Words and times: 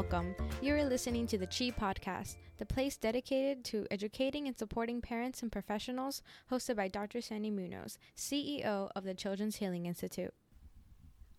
Welcome. 0.00 0.34
You 0.62 0.76
are 0.76 0.84
listening 0.86 1.26
to 1.26 1.36
the 1.36 1.46
Chi 1.46 1.70
Podcast, 1.78 2.36
the 2.56 2.64
place 2.64 2.96
dedicated 2.96 3.66
to 3.66 3.86
educating 3.90 4.46
and 4.46 4.56
supporting 4.56 5.02
parents 5.02 5.42
and 5.42 5.52
professionals, 5.52 6.22
hosted 6.50 6.76
by 6.76 6.88
Dr. 6.88 7.20
Sandy 7.20 7.50
Munoz, 7.50 7.98
CEO 8.16 8.88
of 8.96 9.04
the 9.04 9.12
Children's 9.12 9.56
Healing 9.56 9.84
Institute. 9.84 10.32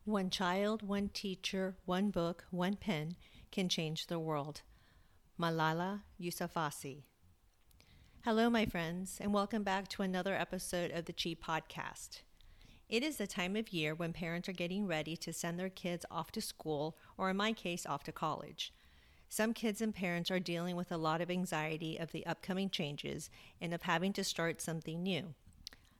One 0.05 0.29
child, 0.29 0.87
one 0.87 1.09
teacher, 1.09 1.75
one 1.85 2.11
book, 2.11 2.45
one 2.51 2.75
pen 2.75 3.15
can 3.51 3.67
change 3.67 4.05
the 4.05 4.19
world. 4.19 4.61
Malala 5.39 6.01
Yousafzai. 6.21 7.01
Hello, 8.23 8.47
my 8.47 8.67
friends, 8.67 9.17
and 9.19 9.33
welcome 9.33 9.63
back 9.63 9.87
to 9.87 10.03
another 10.03 10.35
episode 10.35 10.91
of 10.91 11.05
the 11.05 11.13
Chi 11.13 11.35
Podcast. 11.35 12.21
It 12.91 13.03
is 13.03 13.15
the 13.15 13.25
time 13.25 13.55
of 13.55 13.71
year 13.71 13.95
when 13.95 14.11
parents 14.11 14.49
are 14.49 14.51
getting 14.51 14.85
ready 14.85 15.15
to 15.15 15.31
send 15.31 15.57
their 15.57 15.69
kids 15.69 16.05
off 16.11 16.29
to 16.33 16.41
school, 16.41 16.97
or 17.17 17.29
in 17.29 17.37
my 17.37 17.53
case, 17.53 17.85
off 17.85 18.03
to 18.03 18.11
college. 18.11 18.73
Some 19.29 19.53
kids 19.53 19.79
and 19.79 19.95
parents 19.95 20.29
are 20.29 20.41
dealing 20.41 20.75
with 20.75 20.91
a 20.91 20.97
lot 20.97 21.21
of 21.21 21.31
anxiety 21.31 21.97
of 21.97 22.11
the 22.11 22.25
upcoming 22.25 22.69
changes 22.69 23.29
and 23.61 23.73
of 23.73 23.83
having 23.83 24.11
to 24.11 24.25
start 24.25 24.59
something 24.59 25.01
new. 25.01 25.33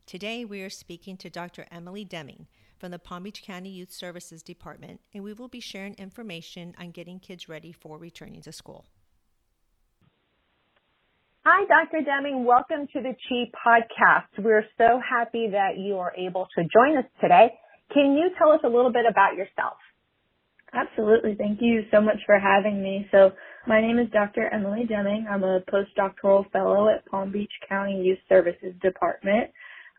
Today, 0.05 0.43
we 0.43 0.61
are 0.63 0.69
speaking 0.69 1.15
to 1.15 1.29
Dr. 1.29 1.65
Emily 1.71 2.03
Deming 2.03 2.47
from 2.77 2.91
the 2.91 2.99
Palm 2.99 3.23
Beach 3.23 3.41
County 3.41 3.69
Youth 3.69 3.93
Services 3.93 4.43
Department, 4.43 4.99
and 5.13 5.23
we 5.23 5.31
will 5.31 5.47
be 5.47 5.61
sharing 5.61 5.93
information 5.93 6.75
on 6.77 6.91
getting 6.91 7.21
kids 7.21 7.47
ready 7.47 7.71
for 7.71 7.97
returning 7.97 8.41
to 8.41 8.51
school. 8.51 8.85
Hi, 11.43 11.65
Dr. 11.65 12.05
Deming. 12.05 12.45
Welcome 12.45 12.85
to 12.93 13.01
the 13.01 13.15
Chi 13.17 13.49
podcast. 13.65 14.45
We're 14.45 14.63
so 14.77 15.01
happy 15.01 15.47
that 15.51 15.79
you 15.79 15.97
are 15.97 16.13
able 16.15 16.47
to 16.55 16.61
join 16.71 16.95
us 16.99 17.05
today. 17.19 17.53
Can 17.91 18.13
you 18.13 18.29
tell 18.37 18.51
us 18.51 18.59
a 18.63 18.67
little 18.67 18.93
bit 18.93 19.05
about 19.09 19.33
yourself? 19.33 19.73
Absolutely. 20.71 21.33
Thank 21.33 21.57
you 21.59 21.81
so 21.89 21.99
much 21.99 22.17
for 22.27 22.37
having 22.37 22.83
me. 22.83 23.07
So 23.09 23.31
my 23.65 23.81
name 23.81 23.97
is 23.97 24.07
Dr. 24.11 24.53
Emily 24.53 24.85
Deming. 24.87 25.25
I'm 25.27 25.43
a 25.43 25.61
postdoctoral 25.61 26.47
fellow 26.51 26.89
at 26.89 27.07
Palm 27.07 27.31
Beach 27.31 27.51
County 27.67 27.99
Youth 28.03 28.19
Services 28.29 28.75
Department. 28.79 29.49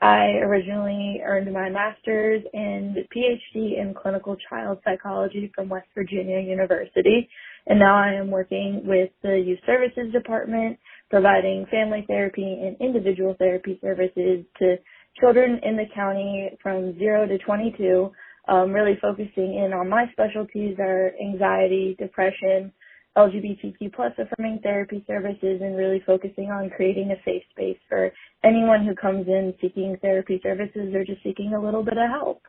I 0.00 0.39
originally 0.47 1.22
earned 1.24 1.52
my 1.52 1.69
master's 1.70 2.45
and 2.52 2.98
PhD 3.14 3.80
in 3.80 3.95
clinical 4.00 4.36
child 4.48 4.78
psychology 4.84 5.50
from 5.56 5.69
West 5.69 5.89
Virginia 5.92 6.39
University. 6.39 7.28
And 7.67 7.80
now 7.80 7.97
I 7.97 8.12
am 8.12 8.30
working 8.30 8.83
with 8.84 9.11
the 9.24 9.42
Youth 9.45 9.61
Services 9.67 10.12
Department 10.12 10.78
providing 11.12 11.66
family 11.70 12.06
therapy 12.08 12.42
and 12.64 12.74
individual 12.80 13.36
therapy 13.38 13.78
services 13.82 14.46
to 14.58 14.77
children 15.20 15.60
in 15.62 15.77
the 15.77 15.84
county 15.94 16.48
from 16.62 16.98
0 16.98 17.28
to 17.28 17.36
22, 17.36 18.10
um, 18.48 18.72
really 18.72 18.98
focusing 19.02 19.60
in 19.62 19.74
on 19.74 19.90
my 19.90 20.06
specialties 20.12 20.74
are 20.78 21.12
anxiety, 21.20 21.94
depression, 21.98 22.72
LGBTQ 23.14 23.92
plus 23.94 24.12
affirming 24.16 24.60
therapy 24.62 25.05
services 25.06 25.60
and 25.60 25.77
really 25.77 26.02
focusing 26.06 26.46
on 26.46 26.70
creating 26.70 27.10
a 27.10 27.22
safe 27.27 27.42
space 27.50 27.77
for 27.90 28.10
anyone 28.42 28.83
who 28.86 28.94
comes 28.94 29.27
in 29.28 29.52
seeking 29.60 29.98
therapy 30.00 30.40
services 30.42 30.94
or 30.94 31.05
just 31.05 31.22
seeking 31.22 31.52
a 31.52 31.62
little 31.62 31.84
bit 31.84 31.98
of 31.98 32.08
help. 32.08 32.40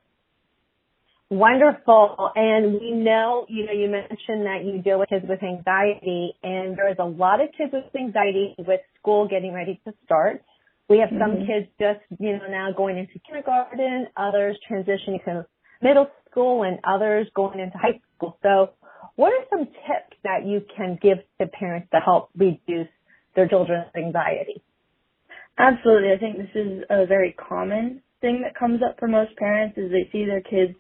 Wonderful. 1.34 2.30
And 2.36 2.74
we 2.74 2.92
know, 2.92 3.48
you 3.50 3.66
know, 3.66 3.72
you 3.72 3.90
mentioned 3.90 4.46
that 4.46 4.62
you 4.64 4.84
deal 4.84 5.00
with 5.00 5.10
kids 5.10 5.26
with 5.28 5.42
anxiety 5.42 6.34
and 6.44 6.78
there's 6.78 6.98
a 7.00 7.06
lot 7.06 7.42
of 7.42 7.50
kids 7.58 7.74
with 7.74 7.86
anxiety 8.00 8.54
with 8.60 8.82
school 9.00 9.28
getting 9.28 9.52
ready 9.52 9.82
to 9.86 9.94
start. 10.06 10.44
We 10.90 11.00
have 11.00 11.10
some 11.10 11.38
mm-hmm. 11.38 11.48
kids 11.48 11.68
just, 11.80 12.02
you 12.20 12.34
know, 12.34 12.46
now 12.48 12.70
going 12.78 13.00
into 13.00 13.14
kindergarten, 13.26 14.08
others 14.16 14.60
transitioning 14.70 15.24
to 15.26 15.48
middle 15.82 16.06
school 16.30 16.62
and 16.62 16.78
others 16.84 17.26
going 17.36 17.60
into 17.60 17.80
high 17.80 18.00
school. 18.16 18.38
So 18.44 18.70
what 19.16 19.34
are 19.34 19.46
some 19.50 19.66
tips 19.66 20.18
that 20.24 20.46
you 20.46 20.62
can 20.78 21.00
give 21.02 21.18
to 21.42 21.48
parents 21.48 21.88
to 21.94 22.00
help 22.00 22.30
reduce 22.38 22.90
their 23.36 23.48
children's 23.48 23.88
anxiety? 23.96 24.62
Absolutely. 25.58 26.12
I 26.16 26.20
think 26.20 26.38
this 26.38 26.54
is 26.54 26.84
a 26.92 27.08
very 27.08 27.34
common 27.34 28.04
thing 28.22 28.44
that 28.44 28.54
comes 28.54 28.82
up 28.88 29.00
for 29.00 29.08
most 29.08 29.36
parents 29.38 29.80
is 29.80 29.90
they 29.90 30.08
see 30.12 30.26
their 30.26 30.42
kids 30.42 30.76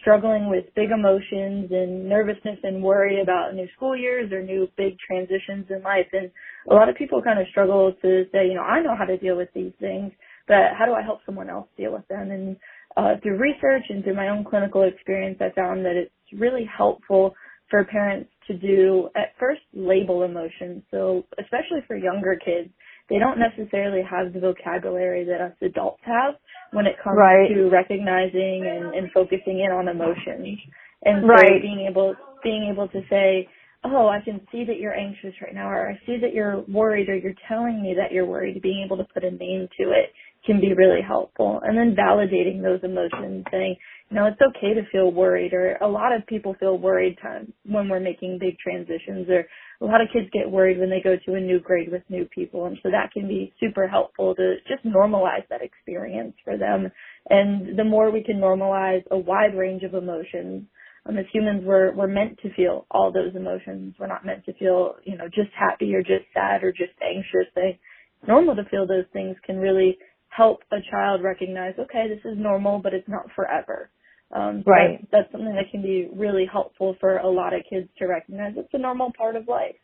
struggling 0.00 0.48
with 0.48 0.64
big 0.74 0.90
emotions 0.90 1.70
and 1.70 2.08
nervousness 2.08 2.58
and 2.62 2.82
worry 2.82 3.20
about 3.22 3.54
new 3.54 3.66
school 3.76 3.96
years 3.96 4.30
or 4.32 4.42
new 4.42 4.68
big 4.76 4.96
transitions 5.06 5.66
in 5.70 5.82
life. 5.82 6.06
And 6.12 6.30
a 6.70 6.74
lot 6.74 6.88
of 6.88 6.96
people 6.96 7.22
kind 7.22 7.40
of 7.40 7.46
struggle 7.50 7.92
to 8.02 8.24
say, 8.32 8.46
you 8.46 8.54
know, 8.54 8.62
I 8.62 8.80
know 8.80 8.96
how 8.96 9.04
to 9.04 9.16
deal 9.16 9.36
with 9.36 9.48
these 9.54 9.72
things, 9.80 10.12
but 10.46 10.74
how 10.78 10.86
do 10.86 10.92
I 10.92 11.02
help 11.02 11.20
someone 11.26 11.50
else 11.50 11.68
deal 11.76 11.92
with 11.92 12.06
them? 12.08 12.30
And 12.30 12.56
uh, 12.96 13.20
through 13.22 13.38
research 13.38 13.84
and 13.88 14.02
through 14.02 14.16
my 14.16 14.28
own 14.28 14.44
clinical 14.44 14.82
experience, 14.82 15.38
I 15.40 15.50
found 15.54 15.84
that 15.84 15.96
it's 15.96 16.40
really 16.40 16.64
helpful 16.64 17.34
for 17.70 17.84
parents 17.84 18.30
to 18.46 18.56
do 18.56 19.08
at 19.14 19.34
first 19.38 19.60
label 19.74 20.22
emotions. 20.22 20.82
So 20.90 21.24
especially 21.38 21.80
for 21.86 21.96
younger 21.96 22.38
kids, 22.42 22.70
they 23.10 23.18
don't 23.18 23.38
necessarily 23.38 24.02
have 24.08 24.32
the 24.32 24.40
vocabulary 24.40 25.24
that 25.24 25.40
us 25.40 25.52
adults 25.62 26.00
have 26.04 26.34
when 26.72 26.86
it 26.86 26.96
comes 27.02 27.16
right. 27.18 27.48
to 27.48 27.68
recognizing 27.70 28.66
and, 28.66 28.94
and 28.94 29.12
focusing 29.12 29.60
in 29.60 29.72
on 29.72 29.88
emotions. 29.88 30.58
And 31.04 31.22
so 31.22 31.28
right. 31.28 31.62
being 31.62 31.86
able 31.88 32.14
being 32.42 32.68
able 32.70 32.88
to 32.88 33.00
say, 33.10 33.48
Oh, 33.84 34.08
I 34.08 34.20
can 34.24 34.40
see 34.50 34.64
that 34.64 34.78
you're 34.78 34.94
anxious 34.94 35.34
right 35.40 35.54
now 35.54 35.70
or 35.70 35.88
I 35.88 35.94
see 36.04 36.18
that 36.20 36.34
you're 36.34 36.62
worried 36.62 37.08
or 37.08 37.16
you're 37.16 37.38
telling 37.48 37.80
me 37.80 37.94
that 37.96 38.12
you're 38.12 38.26
worried, 38.26 38.60
being 38.60 38.82
able 38.84 38.96
to 38.96 39.06
put 39.14 39.24
a 39.24 39.30
name 39.30 39.68
to 39.78 39.90
it 39.90 40.12
can 40.44 40.60
be 40.60 40.74
really 40.74 41.00
helpful. 41.06 41.60
And 41.62 41.76
then 41.76 41.96
validating 41.96 42.62
those 42.62 42.80
emotions, 42.82 43.44
saying, 43.50 43.76
know, 44.16 44.26
it's 44.26 44.40
okay 44.40 44.74
to 44.74 44.88
feel 44.90 45.12
worried 45.12 45.52
or 45.52 45.76
a 45.80 45.86
lot 45.86 46.14
of 46.14 46.26
people 46.26 46.56
feel 46.58 46.78
worried 46.78 47.18
time 47.20 47.52
when 47.64 47.88
we're 47.88 48.00
making 48.00 48.38
big 48.40 48.58
transitions 48.58 49.28
or 49.28 49.46
a 49.80 49.84
lot 49.84 50.00
of 50.00 50.08
kids 50.12 50.28
get 50.32 50.50
worried 50.50 50.78
when 50.78 50.90
they 50.90 51.00
go 51.02 51.16
to 51.26 51.34
a 51.34 51.40
new 51.40 51.60
grade 51.60 51.90
with 51.92 52.02
new 52.08 52.24
people. 52.34 52.66
And 52.66 52.78
so 52.82 52.90
that 52.90 53.12
can 53.12 53.28
be 53.28 53.52
super 53.60 53.86
helpful 53.86 54.34
to 54.34 54.56
just 54.66 54.84
normalize 54.84 55.46
that 55.50 55.62
experience 55.62 56.34
for 56.44 56.56
them. 56.56 56.90
And 57.28 57.78
the 57.78 57.84
more 57.84 58.10
we 58.10 58.24
can 58.24 58.36
normalize 58.36 59.02
a 59.10 59.18
wide 59.18 59.54
range 59.56 59.82
of 59.82 59.94
emotions, 59.94 60.64
um, 61.06 61.16
as 61.16 61.26
humans, 61.32 61.62
we're, 61.64 61.94
we're 61.94 62.06
meant 62.06 62.38
to 62.42 62.52
feel 62.54 62.86
all 62.90 63.12
those 63.12 63.36
emotions. 63.36 63.94
We're 63.98 64.08
not 64.08 64.26
meant 64.26 64.44
to 64.46 64.54
feel, 64.54 64.96
you 65.04 65.16
know, 65.16 65.28
just 65.28 65.50
happy 65.58 65.94
or 65.94 66.02
just 66.02 66.24
sad 66.34 66.64
or 66.64 66.72
just 66.72 66.92
anxious. 67.02 67.52
They, 67.54 67.78
normal 68.26 68.56
to 68.56 68.64
feel 68.70 68.86
those 68.86 69.06
things 69.12 69.36
can 69.44 69.58
really 69.58 69.98
help 70.28 70.60
a 70.72 70.76
child 70.90 71.22
recognize, 71.22 71.74
okay, 71.78 72.06
this 72.08 72.30
is 72.30 72.38
normal, 72.38 72.80
but 72.82 72.94
it's 72.94 73.08
not 73.08 73.26
forever. 73.34 73.90
Um, 74.30 74.62
right. 74.66 74.98
That's, 75.00 75.10
that's 75.10 75.32
something 75.32 75.54
that 75.54 75.70
can 75.70 75.82
be 75.82 76.08
really 76.14 76.46
helpful 76.50 76.96
for 77.00 77.16
a 77.18 77.28
lot 77.28 77.54
of 77.54 77.62
kids 77.68 77.88
to 77.98 78.06
recognize. 78.06 78.54
It's 78.56 78.68
a 78.74 78.78
normal 78.78 79.12
part 79.16 79.36
of 79.36 79.48
life. 79.48 79.76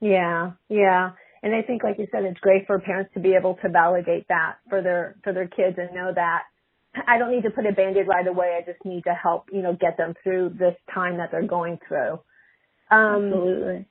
Yeah, 0.00 0.52
yeah. 0.68 1.12
And 1.44 1.54
I 1.54 1.62
think, 1.62 1.82
like 1.84 1.98
you 1.98 2.06
said, 2.12 2.24
it's 2.24 2.40
great 2.40 2.66
for 2.66 2.78
parents 2.80 3.12
to 3.14 3.20
be 3.20 3.34
able 3.34 3.54
to 3.62 3.68
validate 3.68 4.26
that 4.28 4.56
for 4.68 4.82
their 4.82 5.16
for 5.22 5.32
their 5.32 5.48
kids 5.48 5.76
and 5.78 5.94
know 5.94 6.12
that 6.14 6.42
I 7.06 7.18
don't 7.18 7.30
need 7.30 7.42
to 7.42 7.50
put 7.50 7.66
a 7.66 7.72
band-aid 7.72 8.06
right 8.06 8.26
away. 8.26 8.58
I 8.60 8.70
just 8.70 8.84
need 8.84 9.04
to 9.04 9.14
help, 9.14 9.46
you 9.52 9.62
know, 9.62 9.72
get 9.72 9.96
them 9.96 10.14
through 10.22 10.50
this 10.58 10.76
time 10.92 11.16
that 11.16 11.30
they're 11.30 11.46
going 11.46 11.78
through. 11.86 12.20
Um, 12.90 13.26
Absolutely. 13.26 13.86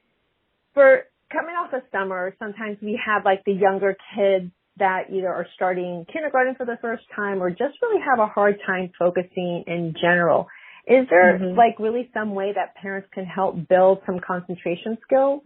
For 0.73 1.03
coming 1.31 1.55
off 1.55 1.73
of 1.73 1.81
summer, 1.91 2.35
sometimes 2.39 2.77
we 2.81 2.99
have 3.05 3.25
like 3.25 3.43
the 3.45 3.53
younger 3.53 3.95
kids 4.15 4.51
that 4.77 5.11
either 5.11 5.29
are 5.29 5.47
starting 5.55 6.05
kindergarten 6.11 6.55
for 6.55 6.65
the 6.65 6.77
first 6.81 7.03
time 7.15 7.41
or 7.41 7.49
just 7.49 7.75
really 7.81 8.01
have 8.01 8.19
a 8.19 8.27
hard 8.27 8.57
time 8.65 8.91
focusing 8.97 9.63
in 9.67 9.93
general. 10.01 10.47
Is 10.87 11.07
there 11.09 11.37
mm-hmm. 11.37 11.57
like 11.57 11.79
really 11.79 12.09
some 12.13 12.33
way 12.33 12.53
that 12.55 12.75
parents 12.75 13.07
can 13.13 13.25
help 13.25 13.67
build 13.67 13.99
some 14.05 14.19
concentration 14.25 14.97
skills? 15.05 15.41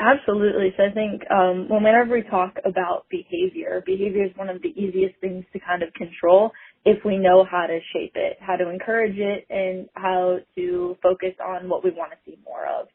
Absolutely. 0.00 0.72
So 0.78 0.84
I 0.84 0.94
think 0.94 1.30
um, 1.30 1.68
whenever 1.68 2.14
we 2.14 2.22
talk 2.22 2.56
about 2.64 3.04
behavior, 3.10 3.82
behavior 3.84 4.24
is 4.24 4.30
one 4.34 4.48
of 4.48 4.62
the 4.62 4.68
easiest 4.68 5.20
things 5.20 5.44
to 5.52 5.60
kind 5.60 5.82
of 5.82 5.92
control 5.92 6.52
if 6.86 7.04
we 7.04 7.18
know 7.18 7.44
how 7.44 7.66
to 7.66 7.78
shape 7.92 8.12
it, 8.14 8.38
how 8.40 8.56
to 8.56 8.70
encourage 8.70 9.18
it, 9.18 9.44
and 9.50 9.88
how 9.94 10.38
to 10.54 10.96
focus 11.02 11.34
on 11.46 11.68
what 11.68 11.84
we 11.84 11.90
want 11.90 12.12
to 12.12 12.18
see 12.24 12.38
more 12.46 12.66
of. 12.66 12.88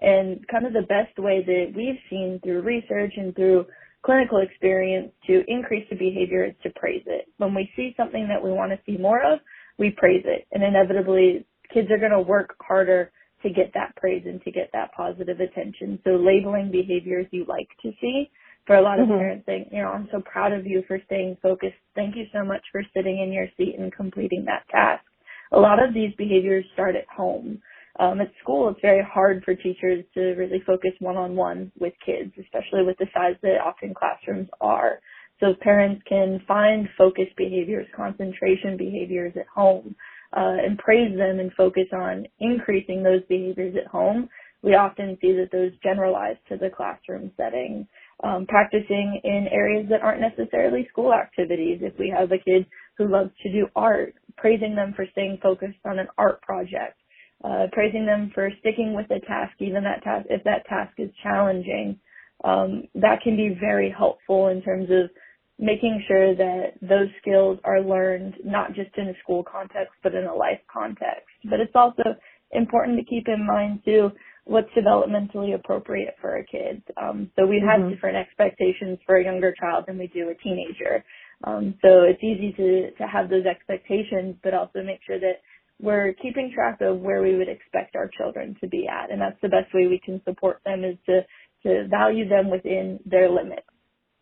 And 0.00 0.46
kind 0.48 0.64
of 0.64 0.72
the 0.72 0.82
best 0.82 1.18
way 1.18 1.42
that 1.44 1.72
we've 1.76 1.98
seen 2.08 2.38
through 2.42 2.62
research 2.62 3.14
and 3.16 3.34
through 3.34 3.66
clinical 4.04 4.38
experience 4.38 5.12
to 5.26 5.42
increase 5.48 5.86
the 5.90 5.96
behavior 5.96 6.44
is 6.44 6.54
to 6.62 6.70
praise 6.70 7.04
it. 7.06 7.26
When 7.38 7.54
we 7.54 7.70
see 7.76 7.94
something 7.96 8.28
that 8.28 8.42
we 8.42 8.50
want 8.50 8.72
to 8.72 8.78
see 8.84 8.98
more 8.98 9.22
of, 9.22 9.38
we 9.78 9.90
praise 9.90 10.24
it. 10.26 10.46
And 10.52 10.62
inevitably, 10.62 11.46
kids 11.72 11.88
are 11.90 11.98
going 11.98 12.12
to 12.12 12.20
work 12.20 12.54
harder 12.60 13.12
to 13.42 13.50
get 13.50 13.72
that 13.74 13.94
praise 13.96 14.22
and 14.26 14.42
to 14.42 14.50
get 14.50 14.70
that 14.72 14.92
positive 14.92 15.40
attention. 15.40 15.98
So 16.04 16.10
labeling 16.10 16.70
behaviors 16.70 17.26
you 17.30 17.44
like 17.48 17.68
to 17.82 17.92
see 18.00 18.30
for 18.66 18.76
a 18.76 18.82
lot 18.82 19.00
of 19.00 19.06
mm-hmm. 19.08 19.18
parents 19.18 19.46
saying, 19.46 19.66
you 19.72 19.82
know, 19.82 19.88
I'm 19.88 20.08
so 20.12 20.20
proud 20.20 20.52
of 20.52 20.66
you 20.66 20.82
for 20.86 20.98
staying 21.06 21.36
focused. 21.42 21.74
Thank 21.94 22.14
you 22.16 22.24
so 22.32 22.44
much 22.44 22.62
for 22.70 22.82
sitting 22.94 23.20
in 23.20 23.32
your 23.32 23.46
seat 23.56 23.76
and 23.78 23.92
completing 23.92 24.44
that 24.44 24.68
task. 24.70 25.04
A 25.52 25.58
lot 25.58 25.82
of 25.82 25.92
these 25.92 26.14
behaviors 26.16 26.64
start 26.72 26.94
at 26.94 27.06
home 27.14 27.60
um, 28.00 28.20
at 28.20 28.32
school, 28.42 28.68
it's 28.70 28.80
very 28.80 29.04
hard 29.04 29.42
for 29.44 29.54
teachers 29.54 30.04
to 30.14 30.20
really 30.34 30.62
focus 30.66 30.92
one-on-one 31.00 31.72
with 31.78 31.92
kids, 32.04 32.32
especially 32.40 32.84
with 32.84 32.96
the 32.98 33.06
size 33.14 33.36
that 33.42 33.60
often 33.64 33.94
classrooms 33.94 34.48
are. 34.60 35.00
So 35.40 35.54
parents 35.60 36.02
can 36.08 36.40
find 36.46 36.88
focus 36.96 37.26
behaviors, 37.36 37.86
concentration 37.96 38.76
behaviors 38.76 39.34
at 39.36 39.46
home. 39.48 39.94
uh, 40.34 40.56
and 40.64 40.78
praise 40.78 41.16
them 41.16 41.40
and 41.40 41.52
focus 41.54 41.88
on 41.92 42.26
increasing 42.40 43.02
those 43.02 43.22
behaviors 43.28 43.74
at 43.76 43.86
home, 43.90 44.28
we 44.62 44.74
often 44.74 45.18
see 45.20 45.32
that 45.32 45.50
those 45.52 45.72
generalize 45.82 46.36
to 46.48 46.56
the 46.56 46.70
classroom 46.70 47.30
setting. 47.36 47.86
Um, 48.22 48.46
practicing 48.46 49.20
in 49.24 49.48
areas 49.50 49.88
that 49.90 50.02
aren't 50.02 50.20
necessarily 50.20 50.86
school 50.92 51.12
activities. 51.12 51.80
If 51.82 51.98
we 51.98 52.14
have 52.16 52.30
a 52.30 52.38
kid 52.38 52.66
who 52.96 53.10
loves 53.10 53.30
to 53.42 53.50
do 53.50 53.66
art, 53.74 54.14
praising 54.36 54.76
them 54.76 54.92
for 54.94 55.06
staying 55.10 55.38
focused 55.42 55.78
on 55.84 55.98
an 55.98 56.06
art 56.16 56.40
project, 56.42 57.01
uh, 57.44 57.66
praising 57.72 58.06
them 58.06 58.30
for 58.34 58.50
sticking 58.60 58.94
with 58.94 59.10
a 59.10 59.20
task, 59.26 59.52
even 59.58 59.82
that 59.84 60.02
task, 60.02 60.26
if 60.30 60.42
that 60.44 60.64
task 60.66 60.92
is 60.98 61.10
challenging, 61.22 61.98
um, 62.44 62.84
that 62.94 63.20
can 63.22 63.36
be 63.36 63.56
very 63.60 63.94
helpful 63.96 64.48
in 64.48 64.62
terms 64.62 64.88
of 64.90 65.10
making 65.58 66.02
sure 66.08 66.34
that 66.34 66.72
those 66.80 67.08
skills 67.20 67.58
are 67.64 67.80
learned 67.80 68.34
not 68.44 68.74
just 68.74 68.90
in 68.96 69.08
a 69.08 69.14
school 69.22 69.44
context, 69.44 69.92
but 70.02 70.14
in 70.14 70.24
a 70.24 70.34
life 70.34 70.60
context. 70.72 71.28
But 71.44 71.60
it's 71.60 71.74
also 71.74 72.02
important 72.50 72.98
to 72.98 73.04
keep 73.04 73.28
in 73.28 73.46
mind 73.46 73.80
too 73.84 74.10
what's 74.44 74.68
developmentally 74.76 75.54
appropriate 75.54 76.16
for 76.20 76.38
a 76.38 76.44
kid. 76.44 76.82
Um, 77.00 77.30
so 77.36 77.46
we 77.46 77.62
have 77.64 77.80
mm-hmm. 77.80 77.90
different 77.90 78.16
expectations 78.16 78.98
for 79.06 79.16
a 79.16 79.24
younger 79.24 79.54
child 79.58 79.84
than 79.86 79.98
we 79.98 80.08
do 80.08 80.30
a 80.30 80.34
teenager. 80.42 81.04
Um, 81.44 81.74
so 81.80 82.02
it's 82.02 82.22
easy 82.22 82.52
to, 82.56 82.90
to 82.92 83.06
have 83.06 83.30
those 83.30 83.46
expectations, 83.46 84.34
but 84.42 84.52
also 84.54 84.82
make 84.82 84.98
sure 85.06 85.20
that 85.20 85.42
we're 85.80 86.14
keeping 86.14 86.52
track 86.54 86.80
of 86.80 87.00
where 87.00 87.22
we 87.22 87.36
would 87.36 87.48
expect 87.48 87.96
our 87.96 88.10
children 88.16 88.56
to 88.60 88.68
be 88.68 88.86
at. 88.88 89.10
And 89.10 89.20
that's 89.20 89.40
the 89.42 89.48
best 89.48 89.74
way 89.74 89.86
we 89.86 90.00
can 90.04 90.22
support 90.24 90.60
them 90.64 90.84
is 90.84 90.96
to, 91.06 91.22
to 91.64 91.88
value 91.88 92.28
them 92.28 92.50
within 92.50 93.00
their 93.04 93.28
limits 93.30 93.66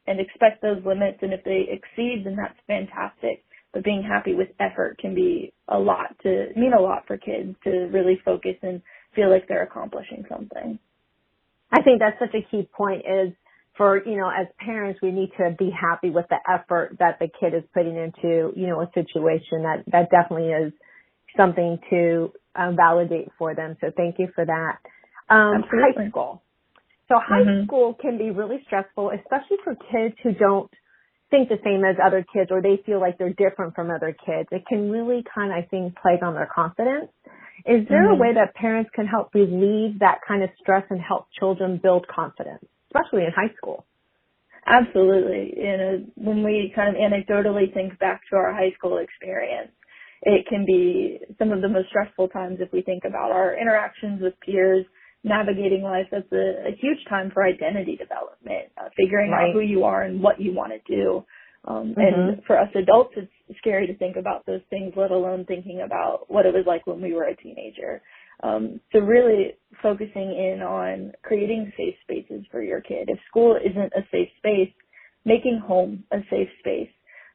and 0.06 0.20
expect 0.20 0.62
those 0.62 0.84
limits. 0.84 1.18
And 1.22 1.32
if 1.32 1.44
they 1.44 1.66
exceed, 1.68 2.22
then 2.24 2.36
that's 2.36 2.58
fantastic. 2.66 3.44
But 3.72 3.84
being 3.84 4.02
happy 4.02 4.34
with 4.34 4.48
effort 4.58 4.98
can 4.98 5.14
be 5.14 5.52
a 5.68 5.78
lot 5.78 6.16
to 6.22 6.48
mean 6.56 6.72
a 6.76 6.80
lot 6.80 7.06
for 7.06 7.16
kids 7.16 7.54
to 7.64 7.70
really 7.92 8.20
focus 8.24 8.56
and 8.62 8.82
feel 9.14 9.30
like 9.30 9.46
they're 9.46 9.62
accomplishing 9.62 10.24
something. 10.28 10.78
I 11.72 11.82
think 11.82 12.00
that's 12.00 12.18
such 12.18 12.34
a 12.34 12.50
key 12.50 12.68
point 12.76 13.02
is 13.02 13.32
for, 13.76 14.04
you 14.04 14.16
know, 14.16 14.28
as 14.28 14.48
parents, 14.58 15.00
we 15.00 15.12
need 15.12 15.30
to 15.38 15.54
be 15.56 15.70
happy 15.70 16.10
with 16.10 16.26
the 16.28 16.38
effort 16.52 16.96
that 16.98 17.18
the 17.20 17.28
kid 17.28 17.54
is 17.54 17.62
putting 17.72 17.96
into, 17.96 18.52
you 18.56 18.66
know, 18.66 18.80
a 18.80 18.90
situation 18.92 19.62
that, 19.62 19.84
that 19.92 20.10
definitely 20.10 20.50
is 20.50 20.72
something 21.36 21.78
to 21.90 22.32
um, 22.54 22.76
validate 22.76 23.28
for 23.38 23.54
them. 23.54 23.76
So 23.80 23.90
thank 23.96 24.18
you 24.18 24.28
for 24.34 24.44
that. 24.44 24.78
Um, 25.28 25.62
high 25.70 26.08
school. 26.08 26.42
So 27.08 27.16
high 27.18 27.42
mm-hmm. 27.42 27.66
school 27.66 27.94
can 27.94 28.18
be 28.18 28.30
really 28.30 28.62
stressful, 28.66 29.10
especially 29.10 29.58
for 29.64 29.74
kids 29.74 30.14
who 30.22 30.32
don't 30.32 30.70
think 31.30 31.48
the 31.48 31.58
same 31.64 31.84
as 31.84 31.96
other 32.04 32.24
kids 32.32 32.50
or 32.50 32.60
they 32.60 32.80
feel 32.84 33.00
like 33.00 33.18
they're 33.18 33.32
different 33.32 33.74
from 33.74 33.90
other 33.90 34.14
kids. 34.26 34.48
It 34.50 34.64
can 34.68 34.90
really 34.90 35.24
kind 35.32 35.52
of, 35.52 35.58
I 35.58 35.62
think, 35.62 35.96
plague 35.96 36.22
on 36.22 36.34
their 36.34 36.50
confidence. 36.52 37.10
Is 37.66 37.86
there 37.88 38.04
mm-hmm. 38.04 38.14
a 38.14 38.16
way 38.16 38.34
that 38.34 38.54
parents 38.54 38.90
can 38.94 39.06
help 39.06 39.34
relieve 39.34 40.00
that 40.00 40.18
kind 40.26 40.42
of 40.42 40.50
stress 40.60 40.84
and 40.90 41.00
help 41.00 41.26
children 41.38 41.78
build 41.82 42.06
confidence, 42.08 42.64
especially 42.88 43.24
in 43.24 43.32
high 43.34 43.54
school? 43.56 43.84
Absolutely. 44.66 45.54
You 45.56 45.76
know, 45.76 46.04
when 46.14 46.44
we 46.44 46.72
kind 46.74 46.94
of 46.94 47.00
anecdotally 47.00 47.72
think 47.72 47.98
back 47.98 48.22
to 48.30 48.36
our 48.36 48.52
high 48.52 48.72
school 48.76 48.98
experience, 48.98 49.72
it 50.22 50.46
can 50.48 50.64
be 50.66 51.18
some 51.38 51.52
of 51.52 51.62
the 51.62 51.68
most 51.68 51.88
stressful 51.88 52.28
times 52.28 52.58
if 52.60 52.72
we 52.72 52.82
think 52.82 53.04
about 53.06 53.30
our 53.32 53.56
interactions 53.58 54.20
with 54.20 54.34
peers, 54.40 54.84
navigating 55.24 55.82
life. 55.82 56.06
That's 56.10 56.30
a, 56.32 56.68
a 56.68 56.76
huge 56.80 56.98
time 57.08 57.30
for 57.32 57.44
identity 57.44 57.96
development, 57.96 58.72
uh, 58.78 58.88
figuring 58.96 59.30
right. 59.30 59.48
out 59.48 59.54
who 59.54 59.60
you 59.60 59.84
are 59.84 60.02
and 60.02 60.22
what 60.22 60.40
you 60.40 60.52
want 60.52 60.72
to 60.72 60.94
do. 60.94 61.24
Um, 61.66 61.94
mm-hmm. 61.96 62.00
And 62.00 62.42
for 62.46 62.58
us 62.58 62.68
adults, 62.74 63.14
it's 63.16 63.58
scary 63.58 63.86
to 63.86 63.96
think 63.96 64.16
about 64.16 64.46
those 64.46 64.62
things, 64.70 64.94
let 64.96 65.10
alone 65.10 65.44
thinking 65.46 65.82
about 65.84 66.24
what 66.28 66.46
it 66.46 66.54
was 66.54 66.64
like 66.66 66.86
when 66.86 67.02
we 67.02 67.12
were 67.12 67.24
a 67.24 67.36
teenager. 67.36 68.02
Um, 68.42 68.80
so 68.92 69.00
really 69.00 69.52
focusing 69.82 70.30
in 70.30 70.62
on 70.62 71.12
creating 71.22 71.70
safe 71.76 71.94
spaces 72.02 72.46
for 72.50 72.62
your 72.62 72.80
kid. 72.80 73.08
If 73.08 73.18
school 73.28 73.56
isn't 73.56 73.92
a 73.92 74.06
safe 74.10 74.28
space, 74.38 74.72
making 75.24 75.60
home 75.66 76.04
a 76.10 76.18
safe 76.30 76.48
space. 76.60 76.88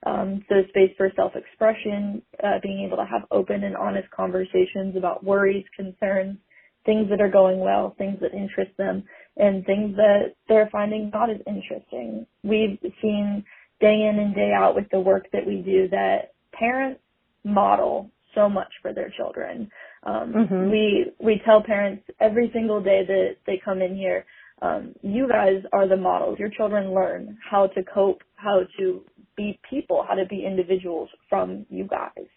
Um, 0.06 0.46
so 0.48 0.56
space 0.70 0.92
for 0.98 1.12
self-expression, 1.16 2.22
uh, 2.44 2.60
being 2.62 2.86
able 2.86 2.98
to 2.98 3.06
have 3.06 3.24
open 3.32 3.64
and 3.64 3.76
honest 3.76 4.10
conversations 4.12 4.96
about 4.96 5.24
worries, 5.24 5.66
concerns, 5.76 6.38
things 6.86 7.10
that 7.10 7.22
are 7.22 7.30
going 7.30 7.60
well, 7.60 7.96
things 7.98 8.20
that 8.22 8.34
interest 8.34 8.72
them, 8.78 9.04
and 9.38 9.66
things 9.66 9.96
that 9.96 10.36
they're 10.48 10.70
finding 10.72 11.10
not 11.12 11.30
as 11.30 11.38
interesting. 11.48 12.26
We've 12.44 12.78
seen 13.02 13.44
day 13.82 14.08
in 14.10 14.20
and 14.20 14.36
day 14.36 14.52
out 14.56 14.76
with 14.76 14.86
the 14.92 15.00
work 15.00 15.26
that 15.34 15.46
we 15.46 15.62
do 15.62 15.88
that 15.90 16.34
parents 16.54 17.02
model 17.44 18.12
so 18.36 18.48
much 18.48 18.72
for 18.82 18.94
their 18.94 19.12
children. 19.18 19.70
Um, 20.04 20.34
mm-hmm. 20.34 20.70
We 20.70 21.12
we 21.20 21.42
tell 21.46 21.64
parents 21.64 22.04
every 22.20 22.52
single 22.54 22.82
day 22.82 23.04
that 23.08 23.38
they 23.48 23.60
come 23.64 23.82
in 23.82 23.96
here, 23.96 24.26
um, 24.62 24.94
you 25.02 25.28
guys 25.28 25.64
are 25.74 25.88
the 25.88 25.98
models. 25.98 26.38
Your 26.40 26.50
children 26.50 26.94
learn 26.94 27.38
how 27.50 27.68
to 27.68 27.84
cope, 27.84 28.22
how 28.36 28.62
to 28.78 29.04
be 29.36 29.60
people, 29.70 30.06
how 30.08 30.16
to 30.16 30.26
be 30.26 30.46
individuals 30.46 31.10
from 31.30 31.66
you 31.70 31.86
guys. 31.86 32.28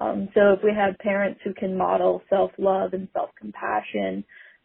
Um, 0.00 0.28
so 0.34 0.52
if 0.52 0.60
we 0.62 0.72
have 0.74 0.98
parents 0.98 1.40
who 1.44 1.52
can 1.54 1.76
model 1.76 2.22
self-love 2.30 2.92
and 2.92 3.08
self-compassion 3.12 4.24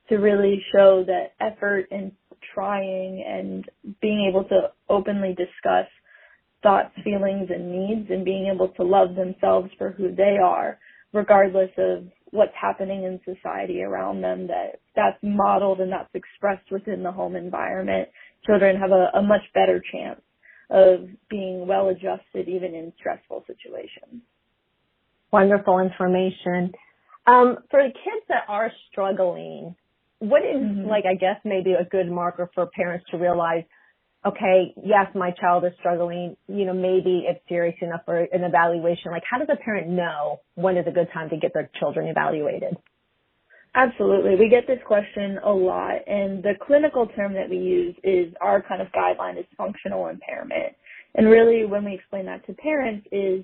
to 0.10 0.16
really 0.18 0.62
show 0.74 1.04
that 1.08 1.34
effort 1.40 1.88
and 1.92 2.12
trying 2.54 3.24
and 3.28 3.66
being 4.02 4.28
able 4.30 4.44
to 4.46 4.72
openly 4.90 5.30
discuss 5.30 5.88
thoughts, 6.62 6.94
feelings, 7.04 7.50
and 7.50 7.72
needs 7.72 8.10
and 8.10 8.24
being 8.24 8.52
able 8.54 8.70
to 8.70 8.84
love 8.84 9.16
themselves 9.16 9.70
for 9.78 9.92
who 9.92 10.14
they 10.16 10.38
are, 10.44 10.78
regardless 11.14 11.72
of 11.78 12.06
what's 12.32 12.54
happening 12.60 13.04
in 13.04 13.20
society 13.26 13.82
around 13.82 14.22
them, 14.22 14.48
that 14.48 14.80
that's 14.96 15.18
modeled 15.22 15.80
and 15.80 15.92
that's 15.92 16.10
expressed 16.14 16.72
within 16.72 17.04
the 17.04 17.12
home 17.12 17.36
environment. 17.36 18.08
Children 18.46 18.80
have 18.80 18.92
a, 18.92 19.18
a 19.18 19.22
much 19.22 19.42
better 19.54 19.82
chance 19.92 20.20
of 20.70 21.08
being 21.30 21.68
well 21.68 21.90
adjusted 21.90 22.48
even 22.48 22.74
in 22.74 22.94
stressful 22.98 23.44
situations. 23.48 24.22
Wonderful 25.32 25.80
information. 25.80 26.74
Um, 27.26 27.58
for 27.72 27.82
the 27.82 27.90
kids 27.94 28.26
that 28.30 28.44
are 28.48 28.72
struggling, 28.92 29.76
what 30.20 30.44
is, 30.44 30.62
mm-hmm. 30.62 30.88
like 30.88 31.06
I 31.06 31.16
guess 31.16 31.38
maybe 31.44 31.74
a 31.74 31.86
good 31.86 32.10
marker 32.10 32.50
for 32.54 32.68
parents 32.68 33.06
to 33.12 33.18
realize 33.18 33.64
okay, 34.26 34.74
yes, 34.84 35.08
my 35.16 35.32
child 35.32 35.66
is 35.66 35.74
struggling, 35.80 36.38
you 36.48 36.66
know, 36.66 36.74
maybe 36.74 37.26
it's 37.28 37.42
serious 37.50 37.76
enough 37.82 38.02
for 38.06 38.18
an 38.18 38.44
evaluation. 38.44 39.12
Like, 39.12 39.24
how 39.30 39.38
does 39.38 39.50
a 39.52 39.62
parent 39.62 39.90
know 39.90 40.40
when 40.56 40.78
is 40.78 40.86
a 40.88 40.92
good 40.92 41.10
time 41.14 41.30
to 41.30 41.38
get 41.38 41.52
their 41.54 41.70
children 41.80 42.08
evaluated? 42.08 42.78
Absolutely. 43.76 44.36
We 44.36 44.50
get 44.50 44.68
this 44.68 44.80
question 44.86 45.40
a 45.44 45.52
lot, 45.52 45.98
and 46.08 46.44
the 46.44 46.54
clinical 46.66 47.08
term 47.16 47.34
that 47.34 47.50
we 47.50 47.58
use 47.58 47.96
is 48.04 48.34
our 48.42 48.62
kind 48.64 48.82
of 48.82 48.88
guideline 48.92 49.40
is 49.40 49.46
functional 49.58 50.08
impairment. 50.08 50.76
And 51.16 51.28
really, 51.28 51.66
when 51.66 51.86
we 51.86 51.94
explain 51.96 52.26
that 52.28 52.46
to 52.48 52.54
parents, 52.54 53.08
is 53.12 53.44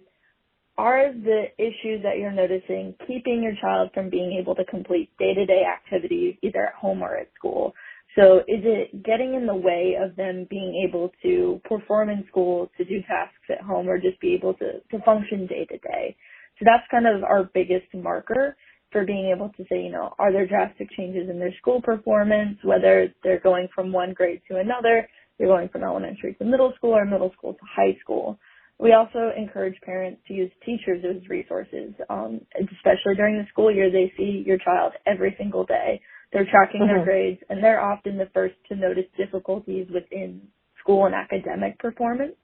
are 0.77 1.13
the 1.13 1.45
issues 1.59 2.03
that 2.03 2.17
you're 2.19 2.31
noticing 2.31 2.95
keeping 3.07 3.43
your 3.43 3.53
child 3.61 3.91
from 3.93 4.09
being 4.09 4.37
able 4.41 4.55
to 4.55 4.65
complete 4.65 5.11
day 5.19 5.33
to 5.33 5.45
day 5.45 5.63
activities 5.65 6.35
either 6.43 6.67
at 6.67 6.75
home 6.75 7.03
or 7.03 7.17
at 7.17 7.29
school? 7.37 7.73
So 8.17 8.39
is 8.47 8.63
it 8.65 9.03
getting 9.03 9.35
in 9.35 9.45
the 9.47 9.55
way 9.55 9.97
of 10.01 10.15
them 10.15 10.47
being 10.49 10.85
able 10.87 11.11
to 11.23 11.61
perform 11.65 12.09
in 12.09 12.25
school, 12.29 12.71
to 12.77 12.85
do 12.85 13.01
tasks 13.07 13.35
at 13.51 13.61
home, 13.61 13.89
or 13.89 13.99
just 13.99 14.19
be 14.21 14.33
able 14.35 14.53
to, 14.55 14.79
to 14.91 15.05
function 15.05 15.47
day 15.47 15.65
to 15.65 15.77
day? 15.79 16.15
So 16.59 16.65
that's 16.65 16.83
kind 16.91 17.07
of 17.07 17.23
our 17.23 17.45
biggest 17.53 17.87
marker 17.93 18.57
for 18.91 19.05
being 19.05 19.31
able 19.35 19.49
to 19.49 19.63
say, 19.69 19.81
you 19.83 19.91
know, 19.91 20.13
are 20.17 20.31
there 20.31 20.47
drastic 20.47 20.89
changes 20.97 21.29
in 21.29 21.39
their 21.39 21.53
school 21.59 21.81
performance, 21.81 22.57
whether 22.63 23.13
they're 23.23 23.39
going 23.39 23.67
from 23.73 23.91
one 23.91 24.13
grade 24.13 24.41
to 24.49 24.57
another, 24.57 25.07
they're 25.37 25.47
going 25.47 25.69
from 25.69 25.83
elementary 25.83 26.33
to 26.35 26.45
middle 26.45 26.73
school 26.75 26.91
or 26.91 27.05
middle 27.05 27.31
school 27.37 27.53
to 27.53 27.59
high 27.75 27.97
school. 28.01 28.39
We 28.79 28.93
also 28.93 29.31
encourage 29.35 29.75
parents 29.81 30.21
to 30.27 30.33
use 30.33 30.51
teachers 30.65 31.03
as 31.03 31.27
resources, 31.27 31.93
um, 32.09 32.41
especially 32.55 33.15
during 33.15 33.37
the 33.37 33.45
school 33.51 33.71
year. 33.71 33.91
They 33.91 34.11
see 34.17 34.43
your 34.45 34.57
child 34.57 34.93
every 35.05 35.35
single 35.37 35.65
day. 35.65 36.01
They're 36.31 36.47
tracking 36.49 36.81
mm-hmm. 36.81 36.95
their 36.95 37.03
grades 37.03 37.41
and 37.49 37.63
they're 37.63 37.81
often 37.81 38.17
the 38.17 38.29
first 38.33 38.55
to 38.69 38.75
notice 38.75 39.05
difficulties 39.17 39.87
within 39.93 40.41
school 40.79 41.05
and 41.05 41.15
academic 41.15 41.77
performance. 41.79 42.35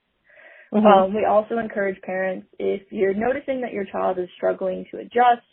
Mm-hmm. 0.74 0.86
Um, 0.86 1.14
we 1.14 1.26
also 1.26 1.58
encourage 1.58 2.02
parents 2.02 2.48
if 2.60 2.82
you're 2.92 3.14
noticing 3.14 3.62
that 3.62 3.72
your 3.72 3.86
child 3.86 4.20
is 4.20 4.28
struggling 4.36 4.86
to 4.92 4.98
adjust 4.98 5.46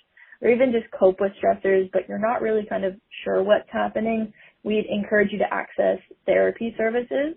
or 0.42 0.50
even 0.50 0.72
just 0.72 0.90
cope 0.98 1.20
with 1.20 1.32
stressors, 1.42 1.90
but 1.92 2.08
you're 2.08 2.18
not 2.18 2.42
really 2.42 2.66
kind 2.68 2.84
of 2.84 2.94
sure 3.24 3.42
what's 3.42 3.68
happening, 3.70 4.32
we'd 4.64 4.86
encourage 4.90 5.32
you 5.32 5.38
to 5.38 5.54
access 5.54 5.98
therapy 6.26 6.74
services. 6.76 7.34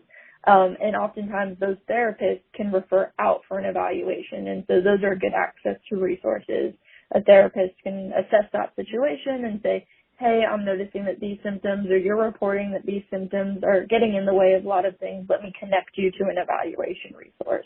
Um, 0.48 0.78
and 0.80 0.96
oftentimes 0.96 1.58
those 1.60 1.78
therapists 1.90 2.42
can 2.56 2.72
refer 2.72 3.12
out 3.20 3.42
for 3.48 3.58
an 3.60 3.66
evaluation. 3.66 4.48
And 4.50 4.64
so 4.68 4.82
those 4.82 5.04
are 5.04 5.16
good 5.16 5.34
access 5.34 5.80
to 5.90 5.98
resources. 5.98 6.74
A 7.16 7.22
therapist 7.22 7.74
can 7.84 8.12
assess 8.14 8.50
that 8.54 8.76
situation 8.76 9.46
and 9.46 9.60
say, 9.64 9.88
hey, 10.20 10.44
I'm 10.50 10.64
noticing 10.64 11.06
that 11.06 11.20
these 11.20 11.38
symptoms 11.44 11.90
or 11.90 11.98
you're 11.98 12.22
reporting 12.22 12.72
that 12.72 12.86
these 12.86 13.04
symptoms 13.12 13.64
are 13.64 13.86
getting 13.86 14.16
in 14.16 14.26
the 14.26 14.34
way 14.34 14.54
of 14.54 14.66
a 14.66 14.68
lot 14.68 14.86
of 14.86 14.98
things. 14.98 15.26
Let 15.30 15.42
me 15.42 15.52
connect 15.60 15.98
you 15.98 16.12
to 16.12 16.24
an 16.26 16.38
evaluation 16.38 17.16
resource. 17.18 17.66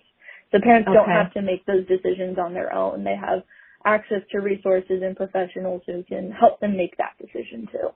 So 0.52 0.60
parents 0.64 0.88
okay. 0.88 0.96
don't 0.96 1.10
have 1.10 1.34
to 1.34 1.42
make 1.42 1.66
those 1.66 1.86
decisions 1.88 2.38
on 2.40 2.54
their 2.54 2.74
own. 2.74 3.04
They 3.04 3.16
have 3.16 3.44
access 3.86 4.22
to 4.32 4.40
resources 4.40 5.02
and 5.04 5.16
professionals 5.16 5.82
who 5.86 6.04
can 6.04 6.32
help 6.32 6.60
them 6.60 6.76
make 6.76 6.98
that 6.98 7.14
decision 7.20 7.68
too. 7.72 7.90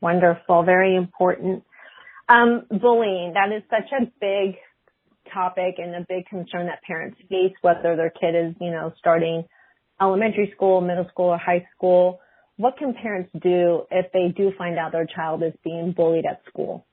Wonderful, 0.00 0.64
very 0.64 0.96
important. 0.96 1.62
Um, 2.28 2.66
bullying, 2.70 3.34
that 3.34 3.54
is 3.54 3.62
such 3.70 3.90
a 3.92 4.06
big 4.20 4.56
topic 5.32 5.76
and 5.78 5.94
a 5.94 6.06
big 6.08 6.26
concern 6.26 6.66
that 6.66 6.82
parents 6.86 7.18
face, 7.28 7.52
whether 7.62 7.96
their 7.96 8.10
kid 8.10 8.34
is, 8.34 8.54
you 8.60 8.70
know, 8.70 8.92
starting 8.98 9.44
elementary 10.00 10.52
school, 10.54 10.80
middle 10.80 11.06
school, 11.10 11.26
or 11.26 11.38
high 11.38 11.66
school. 11.76 12.20
What 12.56 12.76
can 12.78 12.94
parents 12.94 13.30
do 13.42 13.82
if 13.90 14.12
they 14.12 14.28
do 14.36 14.52
find 14.56 14.78
out 14.78 14.92
their 14.92 15.06
child 15.06 15.42
is 15.42 15.52
being 15.64 15.92
bullied 15.96 16.24
at 16.24 16.40
school? 16.48 16.86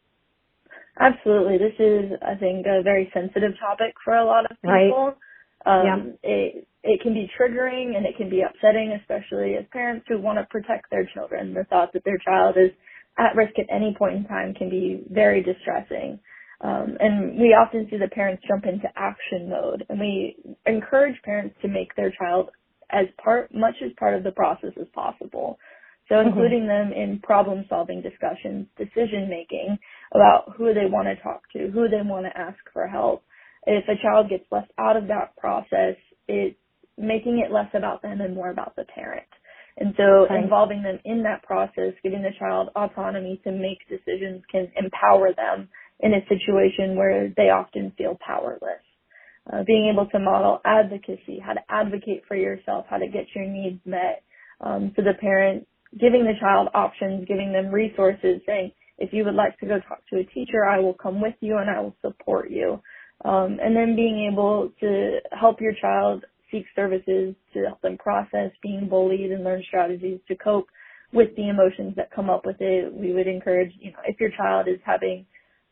Absolutely. 0.99 1.57
This 1.57 1.73
is, 1.79 2.11
I 2.21 2.35
think, 2.35 2.65
a 2.65 2.81
very 2.83 3.09
sensitive 3.13 3.53
topic 3.59 3.93
for 4.03 4.15
a 4.15 4.25
lot 4.25 4.45
of 4.45 4.57
people. 4.61 5.05
Right. 5.05 5.15
Um, 5.65 5.85
yeah. 5.85 5.97
It 6.23 6.67
it 6.83 7.01
can 7.01 7.13
be 7.13 7.29
triggering 7.39 7.95
and 7.95 8.05
it 8.05 8.17
can 8.17 8.29
be 8.29 8.41
upsetting, 8.41 8.97
especially 8.99 9.55
as 9.55 9.65
parents 9.71 10.05
who 10.09 10.19
want 10.19 10.39
to 10.39 10.45
protect 10.49 10.89
their 10.89 11.07
children. 11.13 11.53
The 11.53 11.65
thought 11.65 11.93
that 11.93 12.03
their 12.03 12.17
child 12.17 12.55
is 12.57 12.71
at 13.17 13.35
risk 13.35 13.53
at 13.59 13.67
any 13.69 13.95
point 13.97 14.15
in 14.15 14.25
time 14.25 14.53
can 14.53 14.69
be 14.69 15.03
very 15.09 15.43
distressing. 15.43 16.19
Um, 16.61 16.97
and 16.99 17.39
we 17.39 17.49
often 17.49 17.87
see 17.89 17.97
the 17.97 18.07
parents 18.07 18.43
jump 18.47 18.65
into 18.65 18.87
action 18.95 19.49
mode, 19.49 19.83
and 19.89 19.99
we 19.99 20.35
encourage 20.67 21.19
parents 21.23 21.55
to 21.61 21.67
make 21.67 21.95
their 21.95 22.11
child 22.19 22.49
as 22.91 23.07
part, 23.23 23.53
much 23.53 23.75
as 23.83 23.91
part 23.97 24.15
of 24.15 24.23
the 24.23 24.31
process 24.31 24.71
as 24.79 24.87
possible. 24.93 25.57
So 26.07 26.15
mm-hmm. 26.15 26.29
including 26.29 26.61
mm-hmm. 26.61 26.91
them 26.91 26.93
in 26.93 27.19
problem 27.19 27.65
solving 27.69 28.01
discussions, 28.01 28.67
decision 28.77 29.29
making 29.29 29.77
about 30.13 30.53
who 30.55 30.73
they 30.73 30.85
want 30.85 31.07
to 31.07 31.15
talk 31.23 31.41
to, 31.53 31.69
who 31.71 31.87
they 31.87 32.01
want 32.03 32.25
to 32.25 32.37
ask 32.37 32.59
for 32.73 32.87
help. 32.87 33.23
If 33.65 33.87
a 33.87 34.01
child 34.01 34.29
gets 34.29 34.45
left 34.51 34.71
out 34.77 34.97
of 34.97 35.07
that 35.07 35.35
process, 35.37 35.95
it's 36.27 36.57
making 36.97 37.39
it 37.45 37.51
less 37.51 37.69
about 37.73 38.01
them 38.01 38.21
and 38.21 38.35
more 38.35 38.49
about 38.49 38.75
the 38.75 38.85
parent. 38.85 39.27
And 39.77 39.93
so 39.97 40.25
okay. 40.25 40.37
involving 40.37 40.83
them 40.83 40.99
in 41.05 41.23
that 41.23 41.43
process, 41.43 41.93
giving 42.03 42.21
the 42.21 42.35
child 42.37 42.69
autonomy 42.75 43.39
to 43.43 43.51
make 43.51 43.79
decisions 43.87 44.43
can 44.51 44.71
empower 44.77 45.33
them 45.33 45.69
in 46.01 46.13
a 46.13 46.25
situation 46.27 46.95
where 46.95 47.31
they 47.37 47.49
often 47.49 47.91
feel 47.97 48.17
powerless. 48.25 48.83
Uh, 49.51 49.63
being 49.65 49.89
able 49.91 50.07
to 50.07 50.19
model 50.19 50.61
advocacy, 50.65 51.39
how 51.43 51.53
to 51.53 51.61
advocate 51.69 52.23
for 52.27 52.35
yourself, 52.35 52.85
how 52.89 52.97
to 52.97 53.07
get 53.07 53.25
your 53.33 53.45
needs 53.45 53.79
met. 53.85 54.23
Um, 54.59 54.91
so 54.95 55.01
the 55.01 55.13
parent 55.19 55.67
giving 55.99 56.23
the 56.23 56.39
child 56.39 56.69
options, 56.73 57.25
giving 57.27 57.51
them 57.51 57.67
resources, 57.67 58.41
saying, 58.45 58.71
if 58.97 59.11
you 59.11 59.25
would 59.25 59.33
like 59.33 59.57
to 59.59 59.65
go 59.65 59.79
talk 59.79 60.01
to 60.13 60.19
a 60.19 60.23
teacher, 60.25 60.63
I 60.63 60.79
will 60.79 60.93
come 60.93 61.21
with 61.21 61.33
you 61.39 61.57
and 61.57 61.69
I 61.69 61.81
will 61.81 61.95
support 62.01 62.51
you. 62.51 62.81
Um, 63.23 63.59
and 63.61 63.75
then 63.75 63.95
being 63.95 64.29
able 64.31 64.71
to 64.79 65.19
help 65.39 65.61
your 65.61 65.73
child 65.79 66.25
seek 66.51 66.65
services 66.75 67.35
to 67.53 67.65
help 67.65 67.81
them 67.81 67.97
process 67.97 68.51
being 68.61 68.87
bullied 68.89 69.31
and 69.31 69.43
learn 69.43 69.63
strategies 69.67 70.19
to 70.27 70.35
cope 70.35 70.67
with 71.13 71.29
the 71.35 71.49
emotions 71.49 71.93
that 71.95 72.11
come 72.11 72.29
up 72.29 72.45
with 72.45 72.57
it. 72.59 72.93
We 72.93 73.13
would 73.13 73.27
encourage, 73.27 73.71
you 73.79 73.91
know, 73.91 73.99
if 74.05 74.19
your 74.19 74.31
child 74.35 74.67
is 74.67 74.79
having 74.85 75.25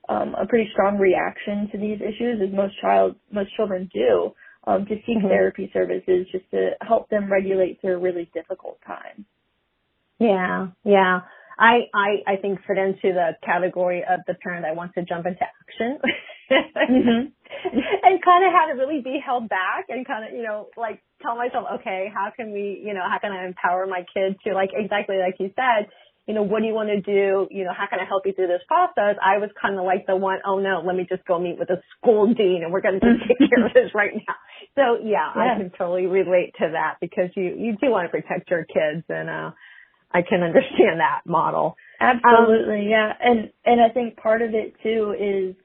um, 0.07 0.35
a 0.41 0.45
pretty 0.45 0.69
strong 0.73 0.97
reaction 0.97 1.69
to 1.71 1.77
these 1.77 1.99
issues, 2.01 2.41
as 2.41 2.53
most 2.53 2.79
child 2.81 3.15
most 3.31 3.55
children 3.55 3.89
do, 3.93 4.33
um, 4.65 4.85
to 4.85 4.95
seek 5.05 5.17
mm-hmm. 5.17 5.27
therapy 5.27 5.69
services 5.73 6.27
just 6.31 6.49
to 6.51 6.71
help 6.81 7.09
them 7.09 7.31
regulate 7.31 7.79
through 7.81 7.95
a 7.95 7.99
really 7.99 8.29
difficult 8.33 8.79
time. 8.85 9.25
Yeah, 10.19 10.67
yeah. 10.83 11.21
I, 11.59 11.91
I, 11.93 12.09
I 12.25 12.35
think 12.37 12.59
fit 12.65 12.77
into 12.77 13.11
the 13.11 13.35
category 13.43 14.01
of 14.07 14.21
the 14.27 14.33
parent 14.33 14.63
that 14.63 14.77
wants 14.77 14.95
to 14.95 15.03
jump 15.03 15.25
into 15.25 15.43
action. 15.43 15.99
mm-hmm. 16.49 17.27
and 18.03 18.23
kind 18.23 18.43
of 18.47 18.51
had 18.55 18.71
to 18.71 18.79
really 18.79 19.01
be 19.01 19.19
held 19.19 19.49
back 19.49 19.85
and 19.89 20.07
kind 20.07 20.23
of, 20.23 20.31
you 20.31 20.43
know, 20.43 20.67
like 20.77 21.03
tell 21.21 21.35
myself, 21.35 21.67
okay, 21.79 22.07
how 22.13 22.31
can 22.33 22.53
we, 22.53 22.81
you 22.81 22.93
know, 22.93 23.03
how 23.03 23.19
can 23.19 23.33
I 23.33 23.45
empower 23.45 23.85
my 23.87 24.05
kids 24.07 24.37
to 24.47 24.53
like 24.53 24.69
exactly 24.73 25.17
like 25.17 25.35
you 25.39 25.51
said, 25.55 25.91
you 26.27 26.33
know, 26.33 26.43
what 26.43 26.61
do 26.61 26.67
you 26.67 26.73
want 26.73 26.89
to 26.89 27.01
do? 27.01 27.47
You 27.51 27.65
know, 27.65 27.73
how 27.75 27.87
can 27.89 27.99
I 27.99 28.05
help 28.05 28.23
you 28.25 28.31
through 28.31 28.47
this 28.47 28.63
process? 28.67 29.19
I 29.19 29.39
was 29.39 29.49
kind 29.59 29.77
of 29.77 29.83
like 29.83 30.05
the 30.07 30.15
one, 30.15 30.39
oh 30.45 30.59
no, 30.59 30.81
let 30.85 30.95
me 30.95 31.05
just 31.09 31.25
go 31.25 31.39
meet 31.39 31.59
with 31.59 31.69
a 31.71 31.81
school 31.97 32.31
dean 32.33 32.61
and 32.63 32.71
we're 32.71 32.81
going 32.85 32.99
to 32.99 33.03
just 33.03 33.27
take 33.27 33.49
care 33.49 33.65
of 33.65 33.73
this 33.73 33.91
right 33.93 34.15
now. 34.15 34.39
So 34.79 35.03
yeah, 35.03 35.27
yeah, 35.35 35.55
I 35.55 35.57
can 35.59 35.71
totally 35.75 36.05
relate 36.05 36.53
to 36.63 36.71
that 36.71 37.01
because 37.01 37.35
you, 37.35 37.51
you 37.57 37.75
do 37.81 37.91
want 37.91 38.07
to 38.07 38.11
protect 38.15 38.49
your 38.49 38.63
kids 38.63 39.03
and, 39.09 39.27
uh, 39.27 39.51
I 40.11 40.21
can 40.21 40.43
understand 40.43 40.99
that 40.99 41.21
model. 41.25 41.75
Absolutely, 41.99 42.85
um, 42.85 42.89
yeah. 42.89 43.13
And, 43.19 43.51
and 43.65 43.81
I 43.81 43.89
think 43.89 44.17
part 44.17 44.41
of 44.41 44.53
it 44.53 44.73
too 44.83 45.15
is 45.19 45.55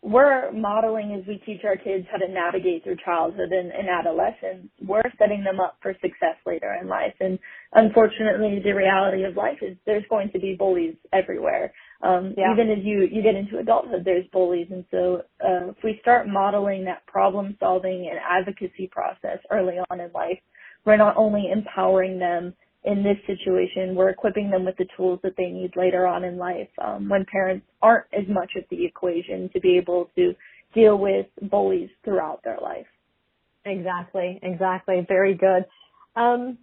we're 0.00 0.52
modeling 0.52 1.18
as 1.20 1.26
we 1.26 1.38
teach 1.44 1.64
our 1.64 1.76
kids 1.76 2.06
how 2.10 2.18
to 2.18 2.32
navigate 2.32 2.84
through 2.84 2.96
childhood 3.04 3.50
and, 3.50 3.72
and 3.72 3.88
adolescence. 3.88 4.68
We're 4.80 5.02
setting 5.18 5.42
them 5.42 5.58
up 5.58 5.76
for 5.82 5.92
success 5.94 6.36
later 6.46 6.76
in 6.80 6.86
life. 6.86 7.14
And 7.18 7.38
unfortunately, 7.72 8.60
the 8.62 8.72
reality 8.72 9.24
of 9.24 9.36
life 9.36 9.58
is 9.60 9.76
there's 9.86 10.04
going 10.08 10.30
to 10.32 10.38
be 10.38 10.54
bullies 10.56 10.94
everywhere. 11.12 11.72
Um, 12.02 12.34
yeah. 12.38 12.52
Even 12.52 12.70
as 12.70 12.84
you, 12.84 13.08
you 13.10 13.22
get 13.22 13.34
into 13.34 13.58
adulthood, 13.58 14.04
there's 14.04 14.26
bullies. 14.32 14.68
And 14.70 14.84
so 14.92 15.22
uh, 15.44 15.70
if 15.70 15.76
we 15.82 15.98
start 16.00 16.28
modeling 16.28 16.84
that 16.84 17.04
problem 17.06 17.56
solving 17.58 18.08
and 18.08 18.20
advocacy 18.20 18.88
process 18.92 19.38
early 19.50 19.78
on 19.90 20.00
in 20.00 20.12
life, 20.12 20.38
we're 20.86 20.96
not 20.96 21.16
only 21.16 21.50
empowering 21.52 22.20
them 22.20 22.54
in 22.88 23.02
this 23.02 23.18
situation, 23.26 23.94
we're 23.94 24.08
equipping 24.08 24.50
them 24.50 24.64
with 24.64 24.76
the 24.78 24.86
tools 24.96 25.20
that 25.22 25.34
they 25.36 25.50
need 25.50 25.72
later 25.76 26.06
on 26.06 26.24
in 26.24 26.38
life 26.38 26.70
um, 26.82 27.06
when 27.08 27.26
parents 27.30 27.66
aren't 27.82 28.06
as 28.14 28.24
much 28.28 28.52
of 28.56 28.64
the 28.70 28.86
equation 28.86 29.50
to 29.52 29.60
be 29.60 29.76
able 29.76 30.08
to 30.16 30.34
deal 30.74 30.96
with 30.96 31.26
bullies 31.42 31.90
throughout 32.02 32.40
their 32.44 32.56
life. 32.62 32.86
Exactly, 33.66 34.40
exactly. 34.42 35.04
Very 35.06 35.34
good. 35.34 35.66
Um, 36.16 36.56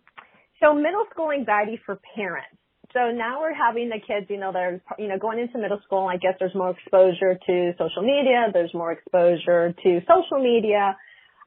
so 0.59 0.73
middle 0.73 1.05
school 1.13 1.31
anxiety 1.31 1.79
for 1.85 1.99
parents. 2.15 2.57
So 2.91 3.11
now 3.11 3.41
we're 3.41 3.53
having 3.53 3.89
the 3.89 3.99
kids, 3.99 4.25
you 4.29 4.39
know, 4.39 4.51
they're, 4.51 4.81
you 4.97 5.07
know, 5.07 5.19
going 5.19 5.37
into 5.37 5.59
middle 5.59 5.81
school. 5.85 6.07
I 6.07 6.17
guess 6.17 6.33
there's 6.39 6.55
more 6.55 6.71
exposure 6.71 7.37
to 7.45 7.73
social 7.77 8.01
media. 8.01 8.47
There's 8.51 8.73
more 8.73 8.93
exposure 8.93 9.75
to 9.83 9.99
social 10.07 10.41
media. 10.41 10.97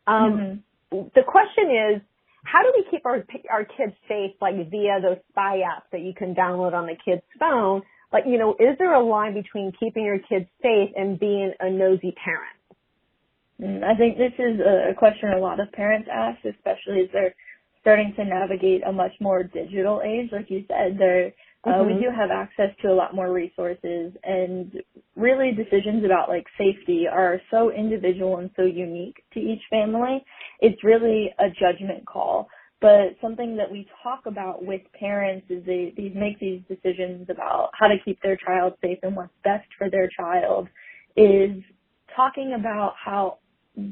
Um, 0.07 0.63
mm-hmm. 0.93 1.09
The 1.15 1.23
question 1.27 1.67
is, 1.71 2.03
how 2.45 2.63
do 2.63 2.73
we 2.77 2.85
keep 2.91 3.05
our 3.07 3.25
our 3.51 3.65
kids 3.65 3.95
safe 4.09 4.33
like 4.41 4.55
via 4.71 5.01
those 5.03 5.19
spy 5.31 5.59
apps 5.59 5.89
that 5.93 6.01
you 6.01 6.13
can 6.15 6.35
download 6.35 6.73
on 6.73 6.87
the 6.87 6.97
kid's 7.05 7.23
phone 7.39 7.83
like 8.13 8.25
you 8.27 8.39
know 8.39 8.53
is 8.59 8.77
there 8.79 8.95
a 8.95 9.05
line 9.05 9.35
between 9.35 9.73
keeping 9.79 10.05
your 10.05 10.19
kids 10.19 10.47
safe 10.63 10.91
and 10.97 11.19
being 11.19 11.53
a 11.61 11.71
nosy 11.71 12.15
parent 12.25 12.59
mm, 13.61 13.85
i 13.85 13.97
think 13.97 14.17
this 14.17 14.33
is 14.39 14.61
a 14.61 14.95
question 14.95 15.31
a 15.31 15.39
lot 15.39 15.61
of 15.61 15.71
parents 15.73 16.09
ask 16.13 16.39
especially 16.45 17.03
as 17.03 17.09
they're 17.13 17.35
starting 17.81 18.13
to 18.17 18.25
navigate 18.25 18.83
a 18.87 18.93
much 18.93 19.13
more 19.21 19.43
digital 19.43 20.01
age 20.05 20.31
like 20.33 20.51
you 20.51 20.65
said 20.69 20.97
they're 20.99 21.33
uh, 21.65 21.71
mm-hmm. 21.71 21.95
we 21.95 22.01
do 22.01 22.09
have 22.15 22.31
access 22.31 22.71
to 22.83 22.89
a 22.89 22.95
lot 22.95 23.15
more 23.15 23.33
resources 23.33 24.13
and 24.23 24.73
really 25.17 25.51
decisions 25.53 26.05
about 26.05 26.29
like 26.29 26.47
safety 26.57 27.07
are 27.11 27.41
so 27.51 27.73
individual 27.73 28.39
and 28.39 28.51
so 28.55 28.63
unique 28.63 29.17
to 29.35 29.41
each 29.41 29.63
family. 29.69 30.25
It's 30.61 30.83
really 30.85 31.35
a 31.39 31.49
judgment 31.51 32.07
call. 32.07 32.49
But 32.81 33.17
something 33.21 33.57
that 33.57 33.71
we 33.71 33.89
talk 34.03 34.27
about 34.27 34.65
with 34.65 34.83
parents 34.99 35.47
is 35.51 35.65
they, 35.67 35.93
they 35.97 36.11
make 36.11 36.39
these 36.39 36.63
decisions 36.69 37.27
about 37.29 37.71
how 37.73 37.89
to 37.89 37.97
keep 38.05 38.23
their 38.23 38.37
child 38.37 38.75
safe 38.81 38.99
and 39.03 39.17
what's 39.17 39.33
best 39.43 39.67
for 39.77 39.91
their 39.91 40.09
child 40.17 40.69
is 41.17 41.61
talking 42.15 42.55
about 42.59 42.95
how 43.05 43.39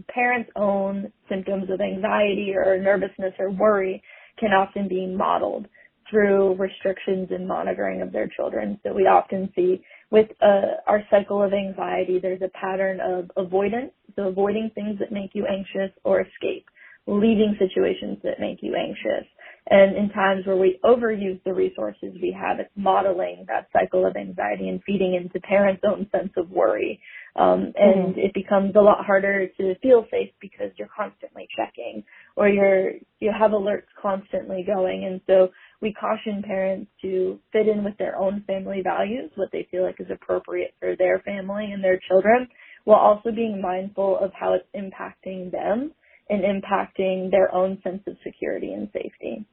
parents' 0.08 0.50
own 0.54 1.12
symptoms 1.28 1.68
of 1.70 1.80
anxiety 1.80 2.52
or 2.54 2.78
nervousness 2.78 3.35
or 3.38 3.50
worry 3.50 4.02
can 4.38 4.50
often 4.52 4.87
be 4.88 5.06
modeled 5.06 5.66
through 6.11 6.54
restrictions 6.54 7.28
and 7.30 7.46
monitoring 7.49 8.02
of 8.02 8.12
their 8.12 8.28
children. 8.28 8.78
So 8.85 8.92
we 8.92 9.02
often 9.02 9.52
see 9.56 9.82
with 10.11 10.28
uh, 10.40 10.78
our 10.87 11.02
cycle 11.11 11.42
of 11.42 11.52
anxiety, 11.52 12.20
there's 12.20 12.42
a 12.42 12.49
pattern 12.50 13.00
of 13.00 13.30
avoidance, 13.37 13.92
so 14.16 14.28
avoiding 14.28 14.70
things 14.75 14.99
that 14.99 15.12
make 15.12 15.30
you 15.35 15.46
anxious 15.46 15.94
or 16.04 16.20
escape, 16.20 16.66
leaving 17.06 17.56
situations 17.58 18.18
that 18.25 18.40
make 18.40 18.58
you 18.62 18.75
anxious. 18.75 19.28
And 19.68 19.96
in 19.96 20.11
times 20.11 20.46
where 20.46 20.56
we 20.56 20.78
overuse 20.85 21.42
the 21.44 21.52
resources 21.52 22.14
we 22.23 22.37
have, 22.38 22.61
it's 22.61 22.70
modeling 22.76 23.46
that 23.49 23.66
cycle 23.73 24.06
of 24.06 24.16
anxiety 24.16 24.68
and 24.68 24.80
feeding 24.85 25.14
into 25.14 25.40
parents' 25.40 25.82
own 25.85 26.08
sense 26.12 26.32
of 26.37 26.50
worry. 26.50 27.00
Um, 27.35 27.73
and 27.76 28.14
mm-hmm. 28.14 28.18
it 28.20 28.32
becomes 28.32 28.76
a 28.76 28.80
lot 28.80 29.04
harder 29.04 29.49
to 29.49 29.75
feel 29.82 30.06
safe 30.11 30.30
because 30.40 30.70
you're 30.78 30.88
constantly 30.96 31.49
checking 31.56 32.04
or 32.37 32.49
you're, 32.49 32.92
you 33.18 33.32
have 33.37 33.50
alerts 33.50 33.90
constantly 34.00 34.62
going. 34.64 35.04
And 35.04 35.20
so 35.26 35.49
we 35.82 35.92
caution 35.92 36.44
parents 36.46 36.90
to 37.02 37.40
fit 37.52 37.66
in 37.66 37.82
with 37.82 37.99
their 37.99 38.16
own 38.16 38.44
family 38.46 38.82
values, 38.82 39.32
what 39.35 39.49
they 39.52 39.66
feel 39.70 39.82
like 39.82 40.00
is 40.00 40.11
appropriate 40.11 40.75
for 40.78 40.94
their 40.96 41.18
family 41.20 41.73
and 41.73 41.82
their 41.82 41.99
children, 42.08 42.46
while 42.87 43.00
also 43.00 43.33
being 43.33 43.62
mindful 43.62 44.19
of 44.21 44.33
how 44.35 44.55
it's 44.55 44.66
impacting 44.76 45.52
them 45.52 45.93
and 46.31 46.45
impacting 46.45 47.31
their 47.33 47.55
own 47.55 47.81
sense 47.85 48.02
of 48.09 48.16
security 48.25 48.75
and 48.75 48.90
safety. 48.95 49.47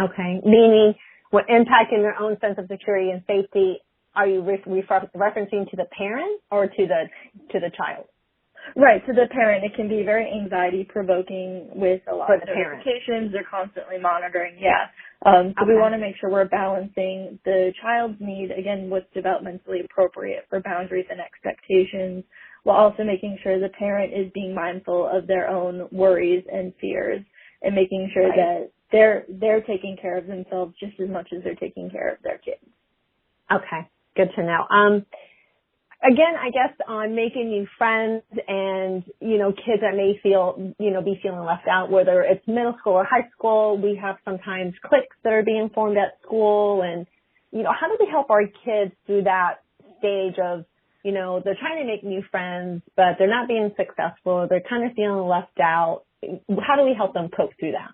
Okay, 0.00 0.40
meaning 0.44 0.94
what 1.30 1.46
impacting 1.48 2.02
their 2.02 2.18
own 2.20 2.38
sense 2.40 2.56
of 2.58 2.66
security 2.70 3.10
and 3.10 3.22
safety 3.28 3.78
are 4.16 4.28
you 4.28 4.42
re- 4.42 4.62
refer- 4.66 5.10
referencing 5.16 5.70
to 5.70 5.76
the 5.76 5.86
parent 5.96 6.40
or 6.50 6.66
to 6.68 6.86
the 6.88 7.04
to 7.52 7.60
the 7.60 7.70
child? 7.76 8.06
Right, 8.74 9.04
to 9.06 9.12
the 9.12 9.26
parent, 9.30 9.64
it 9.64 9.74
can 9.76 9.88
be 9.88 10.02
very 10.02 10.26
anxiety 10.30 10.84
provoking 10.88 11.68
with 11.74 12.02
a 12.10 12.14
lot 12.14 12.26
For 12.26 12.34
of 12.34 12.40
the 12.40 12.46
parent. 12.46 12.82
They're 13.32 13.44
constantly 13.48 13.98
monitoring. 13.98 14.56
Yeah. 14.58 14.86
Um, 15.24 15.54
so 15.58 15.66
we 15.66 15.74
want 15.76 15.94
to 15.94 15.98
make 15.98 16.16
sure 16.20 16.30
we're 16.30 16.44
balancing 16.48 17.38
the 17.44 17.72
child's 17.80 18.16
need, 18.20 18.50
again, 18.50 18.90
what's 18.90 19.06
developmentally 19.14 19.84
appropriate 19.84 20.46
for 20.50 20.60
boundaries 20.60 21.06
and 21.10 21.20
expectations, 21.20 22.24
while 22.64 22.76
also 22.76 23.04
making 23.04 23.38
sure 23.42 23.58
the 23.60 23.70
parent 23.70 24.12
is 24.12 24.30
being 24.34 24.54
mindful 24.54 25.06
of 25.06 25.26
their 25.26 25.48
own 25.48 25.88
worries 25.92 26.44
and 26.52 26.72
fears 26.80 27.22
and 27.62 27.74
making 27.74 28.10
sure 28.12 28.28
Right. 28.28 28.36
that 28.36 28.70
they're, 28.92 29.24
they're 29.28 29.62
taking 29.62 29.96
care 30.00 30.16
of 30.16 30.26
themselves 30.26 30.74
just 30.78 30.98
as 31.00 31.08
much 31.08 31.32
as 31.32 31.42
they're 31.44 31.54
taking 31.54 31.90
care 31.90 32.10
of 32.10 32.22
their 32.22 32.38
kids. 32.38 32.60
Okay, 33.50 33.88
good 34.16 34.30
to 34.36 34.42
know. 34.42 34.66
Um, 34.70 35.06
again, 36.10 36.34
I 36.38 36.50
guess 36.50 36.76
on 36.88 37.14
making 37.14 37.48
new 37.48 37.66
friends 37.78 38.22
and, 38.46 39.04
you 39.20 39.38
know, 39.38 39.52
kids 39.52 39.82
that 39.82 39.94
may 39.96 40.18
feel, 40.22 40.74
you 40.78 40.90
know, 40.90 41.02
be 41.02 41.18
feeling 41.22 41.44
left 41.44 41.66
out, 41.68 41.90
whether 41.90 42.22
it's 42.22 42.46
middle 42.46 42.76
school 42.80 42.94
or 42.94 43.04
high 43.04 43.28
school, 43.36 43.78
we 43.78 43.98
have 44.00 44.16
sometimes 44.24 44.74
cliques 44.84 45.16
that 45.24 45.32
are 45.32 45.42
being 45.42 45.70
formed 45.74 45.96
at 45.96 46.18
school 46.22 46.82
and, 46.82 47.06
you 47.52 47.62
know, 47.62 47.72
how 47.78 47.88
do 47.88 47.96
we 47.98 48.08
help 48.10 48.30
our 48.30 48.42
kids 48.64 48.92
through 49.06 49.24
that 49.24 49.62
stage 49.98 50.36
of, 50.42 50.64
you 51.02 51.12
know, 51.12 51.40
they're 51.44 51.56
trying 51.58 51.82
to 51.82 51.86
make 51.86 52.02
new 52.02 52.22
friends, 52.30 52.82
but 52.96 53.16
they're 53.18 53.28
not 53.28 53.48
being 53.48 53.70
successful. 53.76 54.46
They're 54.48 54.62
kind 54.68 54.88
of 54.88 54.94
feeling 54.96 55.26
left 55.28 55.58
out. 55.60 56.02
How 56.22 56.76
do 56.76 56.84
we 56.84 56.94
help 56.96 57.14
them 57.14 57.28
cope 57.34 57.52
through 57.58 57.72
that? 57.72 57.90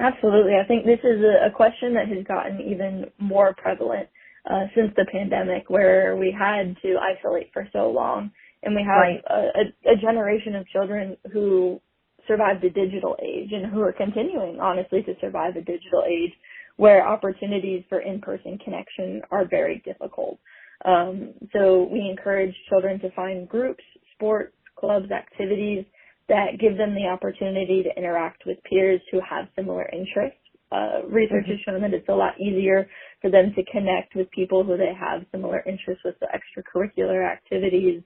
Absolutely. 0.00 0.52
I 0.54 0.66
think 0.66 0.84
this 0.84 1.00
is 1.02 1.20
a, 1.20 1.50
question 1.50 1.94
that 1.94 2.06
has 2.08 2.24
gotten 2.24 2.60
even 2.60 3.06
more 3.18 3.52
prevalent 3.54 4.08
uh, 4.50 4.64
since 4.74 4.92
the 4.96 5.06
pandemic, 5.12 5.68
where 5.70 6.16
we 6.16 6.34
had 6.36 6.76
to 6.82 6.96
isolate 6.98 7.50
for 7.52 7.68
so 7.72 7.90
long, 7.90 8.30
and 8.62 8.74
we 8.74 8.82
have 8.82 9.00
Right. 9.00 9.22
a, 9.30 9.90
a, 9.90 9.92
a 9.92 9.96
generation 9.96 10.54
of 10.56 10.66
children 10.68 11.16
who 11.32 11.80
survived 12.26 12.62
the 12.62 12.70
digital 12.70 13.16
age 13.22 13.50
and 13.52 13.66
who 13.66 13.80
are 13.82 13.92
continuing, 13.92 14.60
honestly, 14.60 15.02
to 15.02 15.14
survive 15.20 15.56
a 15.56 15.62
digital 15.62 16.04
age, 16.08 16.32
where 16.76 17.06
opportunities 17.06 17.82
for 17.88 18.00
in-person 18.00 18.58
connection 18.64 19.22
are 19.30 19.44
very 19.46 19.82
difficult. 19.84 20.38
Um, 20.84 21.34
so 21.52 21.88
we 21.90 22.00
encourage 22.08 22.54
children 22.68 23.00
to 23.00 23.10
find 23.12 23.48
groups, 23.48 23.82
sports, 24.14 24.54
clubs, 24.78 25.10
activities 25.10 25.84
that 26.28 26.58
give 26.60 26.76
them 26.76 26.94
the 26.94 27.06
opportunity 27.06 27.82
to 27.82 27.90
interact 27.98 28.42
with 28.46 28.58
peers 28.64 29.00
who 29.10 29.20
have 29.28 29.48
similar 29.56 29.88
interests. 29.92 30.38
Uh, 30.70 31.02
research 31.08 31.46
has 31.48 31.58
shown 31.64 31.80
that 31.80 31.94
it's 31.94 32.08
a 32.08 32.14
lot 32.14 32.38
easier 32.40 32.86
for 33.20 33.30
them 33.30 33.52
to 33.56 33.64
connect 33.72 34.14
with 34.14 34.30
people 34.30 34.62
who 34.64 34.76
they 34.76 34.92
have 34.98 35.26
similar 35.32 35.62
interests 35.66 36.02
with 36.04 36.14
the 36.20 36.28
extracurricular 36.28 37.30
activities, 37.30 38.02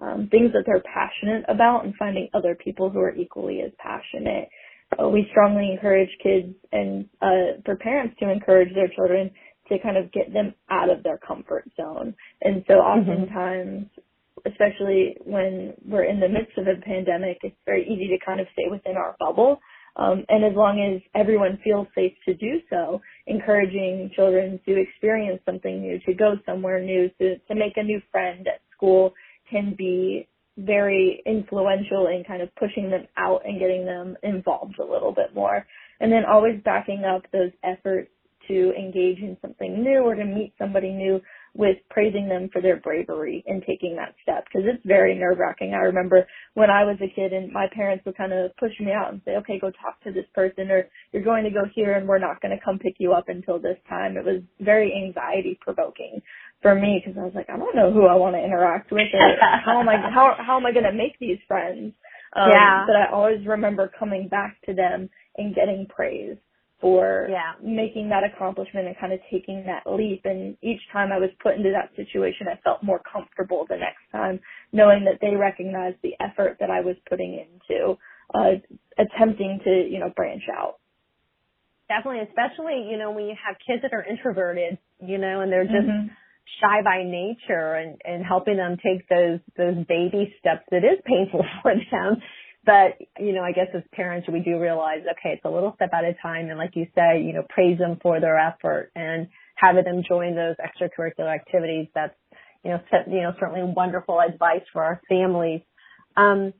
um, 0.00 0.28
things 0.30 0.52
that 0.52 0.64
they're 0.66 0.82
passionate 0.82 1.44
about, 1.48 1.84
and 1.84 1.94
finding 1.96 2.28
other 2.34 2.54
people 2.54 2.90
who 2.90 3.00
are 3.00 3.14
equally 3.14 3.60
as 3.60 3.72
passionate. 3.78 4.48
Uh, 4.98 5.08
we 5.08 5.26
strongly 5.30 5.70
encourage 5.72 6.10
kids 6.22 6.54
and 6.72 7.06
uh, 7.20 7.60
for 7.64 7.76
parents 7.76 8.14
to 8.20 8.30
encourage 8.30 8.72
their 8.74 8.88
children 8.88 9.30
to 9.68 9.78
kind 9.78 9.96
of 9.96 10.12
get 10.12 10.32
them 10.32 10.54
out 10.70 10.90
of 10.90 11.02
their 11.02 11.18
comfort 11.18 11.64
zone. 11.76 12.14
And 12.42 12.64
so 12.68 12.74
oftentimes, 12.74 13.86
especially 14.46 15.16
when 15.24 15.74
we're 15.86 16.04
in 16.04 16.20
the 16.20 16.28
midst 16.28 16.58
of 16.58 16.66
a 16.66 16.80
pandemic, 16.82 17.38
it's 17.42 17.56
very 17.64 17.84
easy 17.84 18.08
to 18.08 18.24
kind 18.24 18.40
of 18.40 18.46
stay 18.52 18.64
within 18.70 18.96
our 18.96 19.16
bubble. 19.18 19.58
Um, 19.96 20.24
and 20.28 20.44
as 20.44 20.56
long 20.56 20.80
as 20.80 21.00
everyone 21.14 21.58
feels 21.62 21.86
safe 21.94 22.12
to 22.26 22.34
do 22.34 22.60
so, 22.68 23.00
encouraging 23.26 24.10
children 24.14 24.58
to 24.66 24.80
experience 24.80 25.40
something 25.46 25.80
new, 25.80 26.00
to 26.00 26.14
go 26.14 26.34
somewhere 26.44 26.80
new, 26.82 27.08
to, 27.20 27.38
to 27.38 27.54
make 27.54 27.76
a 27.76 27.82
new 27.82 28.00
friend 28.10 28.46
at 28.48 28.60
school 28.76 29.14
can 29.50 29.74
be 29.76 30.28
very 30.56 31.22
influential 31.26 32.06
in 32.08 32.24
kind 32.26 32.42
of 32.42 32.54
pushing 32.56 32.90
them 32.90 33.06
out 33.16 33.42
and 33.44 33.58
getting 33.58 33.84
them 33.84 34.16
involved 34.22 34.78
a 34.78 34.84
little 34.84 35.12
bit 35.12 35.34
more. 35.34 35.66
And 36.00 36.10
then 36.12 36.24
always 36.24 36.60
backing 36.64 37.04
up 37.04 37.22
those 37.32 37.50
efforts 37.62 38.10
to 38.48 38.72
engage 38.76 39.18
in 39.18 39.36
something 39.40 39.82
new 39.82 40.00
or 40.00 40.14
to 40.14 40.24
meet 40.24 40.52
somebody 40.58 40.90
new 40.90 41.20
with 41.54 41.76
praising 41.90 42.28
them 42.28 42.48
for 42.52 42.60
their 42.60 42.78
bravery 42.80 43.42
in 43.46 43.60
taking 43.62 43.96
that 43.96 44.14
step 44.22 44.44
because 44.46 44.66
it's 44.66 44.84
very 44.86 45.14
nerve 45.14 45.38
wracking. 45.38 45.72
I 45.74 45.84
remember 45.84 46.26
when 46.54 46.70
I 46.70 46.84
was 46.84 46.96
a 47.02 47.14
kid 47.14 47.32
and 47.32 47.52
my 47.52 47.66
parents 47.72 48.04
would 48.06 48.16
kind 48.16 48.32
of 48.32 48.56
push 48.56 48.72
me 48.80 48.92
out 48.92 49.12
and 49.12 49.20
say, 49.24 49.32
okay, 49.36 49.58
go 49.60 49.70
talk 49.70 50.02
to 50.04 50.12
this 50.12 50.26
person 50.34 50.70
or 50.70 50.88
you're 51.12 51.24
going 51.24 51.44
to 51.44 51.50
go 51.50 51.62
here 51.74 51.94
and 51.94 52.08
we're 52.08 52.18
not 52.18 52.40
going 52.42 52.56
to 52.56 52.64
come 52.64 52.78
pick 52.78 52.96
you 52.98 53.12
up 53.12 53.28
until 53.28 53.58
this 53.58 53.78
time. 53.88 54.16
It 54.16 54.24
was 54.24 54.42
very 54.60 54.92
anxiety 54.94 55.58
provoking 55.60 56.22
for 56.62 56.74
me 56.74 57.02
because 57.04 57.18
I 57.18 57.24
was 57.24 57.34
like, 57.34 57.50
I 57.50 57.56
don't 57.56 57.76
know 57.76 57.92
who 57.92 58.06
I 58.06 58.14
want 58.14 58.36
to 58.36 58.44
interact 58.44 58.92
with 58.92 59.08
or 59.14 59.36
how 59.64 59.80
am 59.80 59.88
I, 59.88 59.96
how, 60.12 60.34
how 60.38 60.56
am 60.58 60.66
I 60.66 60.72
going 60.72 60.86
to 60.86 60.92
make 60.92 61.18
these 61.20 61.38
friends? 61.48 61.94
Um, 62.36 62.50
Yeah. 62.52 62.84
But 62.86 62.96
I 62.96 63.12
always 63.12 63.46
remember 63.46 63.90
coming 63.98 64.28
back 64.28 64.56
to 64.66 64.74
them 64.74 65.08
and 65.36 65.54
getting 65.54 65.86
praise 65.88 66.36
for 66.84 67.28
Yeah. 67.30 67.54
making 67.62 68.10
that 68.10 68.24
accomplishment 68.24 68.86
and 68.86 68.94
kind 68.98 69.14
of 69.14 69.20
taking 69.30 69.64
that 69.64 69.86
leap. 69.86 70.20
And 70.26 70.54
each 70.60 70.82
time 70.92 71.12
I 71.12 71.18
was 71.18 71.30
put 71.42 71.54
into 71.56 71.70
that 71.70 71.88
situation, 71.96 72.46
I 72.46 72.56
felt 72.56 72.82
more 72.82 72.98
comfortable 73.10 73.64
the 73.66 73.78
next 73.78 74.04
time, 74.12 74.38
knowing 74.70 75.02
that 75.06 75.18
they 75.22 75.34
recognized 75.34 75.96
the 76.02 76.14
effort 76.20 76.58
that 76.60 76.70
I 76.70 76.82
was 76.82 76.96
putting 77.08 77.38
into 77.40 77.96
uh, 78.34 78.56
attempting 78.98 79.60
to, 79.64 79.88
you 79.88 79.98
know, 79.98 80.10
branch 80.10 80.42
out. 80.54 80.74
Definitely, 81.88 82.20
especially, 82.28 82.86
you 82.90 82.98
know, 82.98 83.12
when 83.12 83.24
you 83.24 83.36
have 83.42 83.56
kids 83.66 83.80
that 83.80 83.94
are 83.94 84.04
introverted, 84.04 84.76
you 85.00 85.16
know, 85.16 85.40
and 85.40 85.50
they're 85.50 85.64
just 85.64 85.88
Mhm. 85.88 86.10
shy 86.60 86.82
by 86.82 87.02
nature 87.02 87.76
and, 87.76 87.98
and 88.04 88.22
helping 88.26 88.56
them 88.58 88.76
take 88.76 89.08
those, 89.08 89.40
those 89.56 89.86
baby 89.86 90.34
steps. 90.38 90.66
It 90.70 90.84
is 90.84 91.00
painful 91.06 91.46
for 91.62 91.74
them. 91.74 92.22
But, 92.64 92.96
you 93.18 93.32
know, 93.32 93.42
I 93.42 93.52
guess 93.52 93.68
as 93.74 93.82
parents, 93.92 94.28
we 94.28 94.40
do 94.40 94.58
realize, 94.58 95.00
okay, 95.00 95.34
it's 95.34 95.44
a 95.44 95.50
little 95.50 95.72
step 95.76 95.90
at 95.92 96.04
a 96.04 96.14
time. 96.22 96.48
And 96.48 96.58
like 96.58 96.76
you 96.76 96.86
say, 96.94 97.20
you 97.20 97.32
know, 97.32 97.44
praise 97.48 97.78
them 97.78 97.98
for 98.02 98.20
their 98.20 98.38
effort 98.38 98.90
and 98.94 99.28
having 99.56 99.84
them 99.84 100.02
join 100.06 100.34
those 100.34 100.56
extracurricular 100.56 101.32
activities. 101.32 101.88
That's, 101.94 102.14
you 102.64 102.70
know, 102.70 102.80
you 103.06 103.22
know, 103.22 103.34
certainly 103.38 103.62
wonderful 103.62 104.20
advice 104.20 104.62
for 104.72 104.82
our 104.82 105.00
families. 105.08 105.60
Um, 106.16 106.54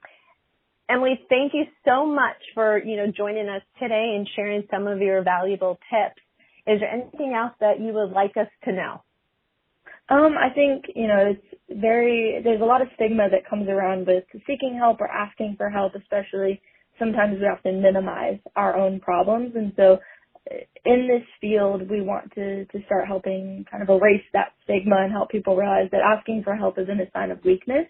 Emily, 0.88 1.18
thank 1.30 1.54
you 1.54 1.64
so 1.86 2.04
much 2.04 2.36
for, 2.52 2.76
you 2.78 2.96
know, 2.96 3.10
joining 3.10 3.48
us 3.48 3.62
today 3.80 4.14
and 4.16 4.28
sharing 4.36 4.64
some 4.70 4.86
of 4.86 4.98
your 5.00 5.22
valuable 5.22 5.78
tips. 5.88 6.20
Is 6.66 6.80
there 6.80 6.90
anything 6.90 7.32
else 7.34 7.52
that 7.60 7.80
you 7.80 7.92
would 7.94 8.10
like 8.10 8.36
us 8.36 8.48
to 8.64 8.72
know? 8.72 9.02
Um, 10.10 10.34
I 10.38 10.52
think, 10.54 10.84
you 10.94 11.06
know, 11.06 11.32
it's 11.32 11.53
very, 11.70 12.40
there's 12.44 12.60
a 12.60 12.64
lot 12.64 12.82
of 12.82 12.88
stigma 12.96 13.28
that 13.30 13.48
comes 13.48 13.68
around 13.68 14.06
with 14.06 14.24
seeking 14.46 14.76
help 14.78 15.00
or 15.00 15.08
asking 15.08 15.56
for 15.58 15.70
help, 15.70 15.94
especially 15.94 16.60
sometimes 16.98 17.38
we 17.40 17.46
often 17.46 17.82
minimize 17.82 18.38
our 18.56 18.76
own 18.76 19.00
problems. 19.00 19.52
And 19.56 19.72
so 19.76 19.98
uh, 20.50 20.56
in 20.86 21.08
this 21.08 21.26
field, 21.40 21.88
we 21.90 22.02
want 22.02 22.32
to, 22.34 22.66
to 22.66 22.84
start 22.86 23.06
helping 23.08 23.64
kind 23.70 23.82
of 23.82 23.88
erase 23.90 24.24
that 24.34 24.52
stigma 24.64 24.96
and 24.98 25.12
help 25.12 25.30
people 25.30 25.56
realize 25.56 25.88
that 25.92 26.02
asking 26.02 26.42
for 26.44 26.56
help 26.56 26.78
isn't 26.78 27.00
a 27.00 27.10
sign 27.12 27.30
of 27.30 27.44
weakness. 27.44 27.86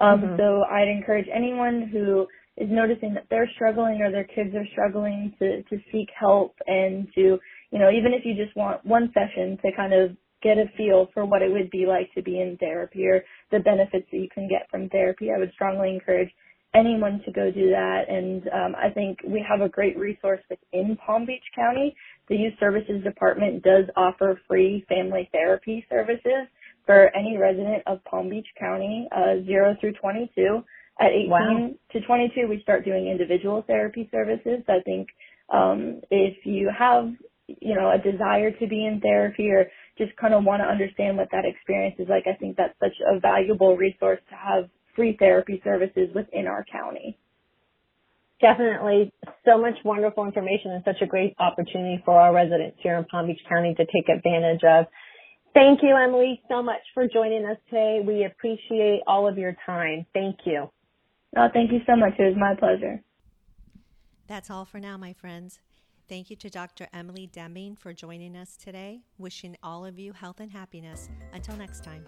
Um, 0.00 0.22
Mhm. 0.22 0.36
so 0.38 0.64
I'd 0.70 0.88
encourage 0.88 1.28
anyone 1.34 1.88
who 1.92 2.26
is 2.56 2.70
noticing 2.70 3.14
that 3.14 3.26
they're 3.30 3.50
struggling 3.54 4.02
or 4.02 4.10
their 4.12 4.24
kids 4.24 4.54
are 4.54 4.66
struggling 4.72 5.34
to, 5.40 5.62
to 5.64 5.80
seek 5.92 6.08
help 6.18 6.54
and 6.66 7.08
to, 7.14 7.38
you 7.72 7.78
know, 7.78 7.90
even 7.90 8.14
if 8.14 8.24
you 8.24 8.34
just 8.34 8.56
want 8.56 8.84
one 8.86 9.12
session 9.12 9.58
to 9.64 9.72
kind 9.72 9.92
of 9.94 10.16
get 10.42 10.58
a 10.58 10.66
feel 10.76 11.08
for 11.14 11.24
what 11.24 11.42
it 11.42 11.50
would 11.50 11.70
be 11.70 11.86
like 11.86 12.12
to 12.14 12.22
be 12.22 12.40
in 12.40 12.56
therapy 12.58 13.06
or 13.06 13.24
the 13.50 13.60
benefits 13.60 14.06
that 14.10 14.18
you 14.18 14.28
can 14.32 14.48
get 14.48 14.68
from 14.70 14.88
therapy, 14.88 15.30
I 15.34 15.38
would 15.38 15.52
strongly 15.52 15.90
encourage 15.90 16.30
anyone 16.74 17.20
to 17.24 17.32
go 17.32 17.50
do 17.50 17.70
that. 17.70 18.04
And 18.08 18.48
um, 18.48 18.76
I 18.76 18.90
think 18.90 19.18
we 19.26 19.44
have 19.48 19.60
a 19.60 19.68
great 19.68 19.98
resource 19.98 20.40
within 20.50 20.96
Palm 21.04 21.26
Beach 21.26 21.44
County. 21.54 21.94
The 22.28 22.36
Youth 22.36 22.54
Services 22.60 23.02
Department 23.02 23.62
does 23.62 23.84
offer 23.96 24.40
free 24.46 24.84
family 24.88 25.28
therapy 25.32 25.86
services 25.88 26.46
for 26.86 27.14
any 27.16 27.36
resident 27.36 27.82
of 27.86 28.04
Palm 28.04 28.28
Beach 28.28 28.46
County, 28.58 29.08
uh, 29.12 29.44
0 29.46 29.76
through 29.80 29.94
22. 29.94 30.62
At 31.00 31.12
18 31.12 31.30
Wow. 31.30 31.70
to 31.92 32.00
22, 32.00 32.48
we 32.48 32.60
start 32.62 32.84
doing 32.84 33.06
individual 33.08 33.62
therapy 33.62 34.08
services. 34.10 34.62
I 34.68 34.80
think 34.84 35.08
um, 35.52 36.00
if 36.10 36.44
you 36.44 36.70
have, 36.76 37.12
you 37.46 37.74
know, 37.74 37.90
a 37.92 37.98
desire 37.98 38.50
to 38.50 38.66
be 38.66 38.84
in 38.84 39.00
therapy 39.00 39.48
or 39.50 39.70
just 39.98 40.16
kind 40.16 40.32
of 40.32 40.44
want 40.44 40.62
to 40.62 40.68
understand 40.68 41.16
what 41.16 41.28
that 41.32 41.44
experience 41.44 41.96
is 41.98 42.08
like, 42.08 42.24
I 42.26 42.34
think 42.34 42.56
that's 42.56 42.78
such 42.80 42.96
a 43.06 43.20
valuable 43.20 43.76
resource 43.76 44.20
to 44.30 44.36
have 44.36 44.70
free 44.96 45.16
therapy 45.18 45.60
services 45.64 46.08
within 46.14 46.46
our 46.46 46.64
county. 46.70 47.18
Definitely 48.40 49.12
so 49.44 49.58
much 49.58 49.74
wonderful 49.84 50.24
information 50.24 50.70
and 50.70 50.82
such 50.84 51.02
a 51.02 51.06
great 51.06 51.34
opportunity 51.38 52.00
for 52.04 52.20
our 52.20 52.32
residents 52.32 52.78
here 52.80 52.96
in 52.96 53.04
Palm 53.04 53.26
Beach 53.26 53.40
County 53.48 53.74
to 53.74 53.84
take 53.84 54.08
advantage 54.08 54.62
of. 54.62 54.86
Thank 55.54 55.80
you, 55.82 55.96
Emily, 55.96 56.40
so 56.48 56.62
much 56.62 56.82
for 56.94 57.08
joining 57.08 57.44
us 57.44 57.56
today. 57.68 58.00
We 58.06 58.24
appreciate 58.24 59.00
all 59.06 59.26
of 59.28 59.38
your 59.38 59.56
time. 59.66 60.06
Thank 60.14 60.36
you. 60.44 60.70
Oh, 61.36 61.48
thank 61.52 61.72
you 61.72 61.80
so 61.86 61.96
much. 61.96 62.12
It 62.18 62.24
was 62.24 62.36
my 62.38 62.54
pleasure. 62.54 63.02
That's 64.28 64.50
all 64.50 64.64
for 64.64 64.78
now, 64.78 64.96
my 64.96 65.14
friends. 65.14 65.58
Thank 66.08 66.30
you 66.30 66.36
to 66.36 66.48
Dr. 66.48 66.86
Emily 66.94 67.26
Deming 67.26 67.76
for 67.76 67.92
joining 67.92 68.34
us 68.34 68.56
today. 68.56 69.02
Wishing 69.18 69.54
all 69.62 69.84
of 69.84 69.98
you 69.98 70.14
health 70.14 70.40
and 70.40 70.50
happiness. 70.50 71.10
Until 71.34 71.54
next 71.56 71.84
time. 71.84 72.06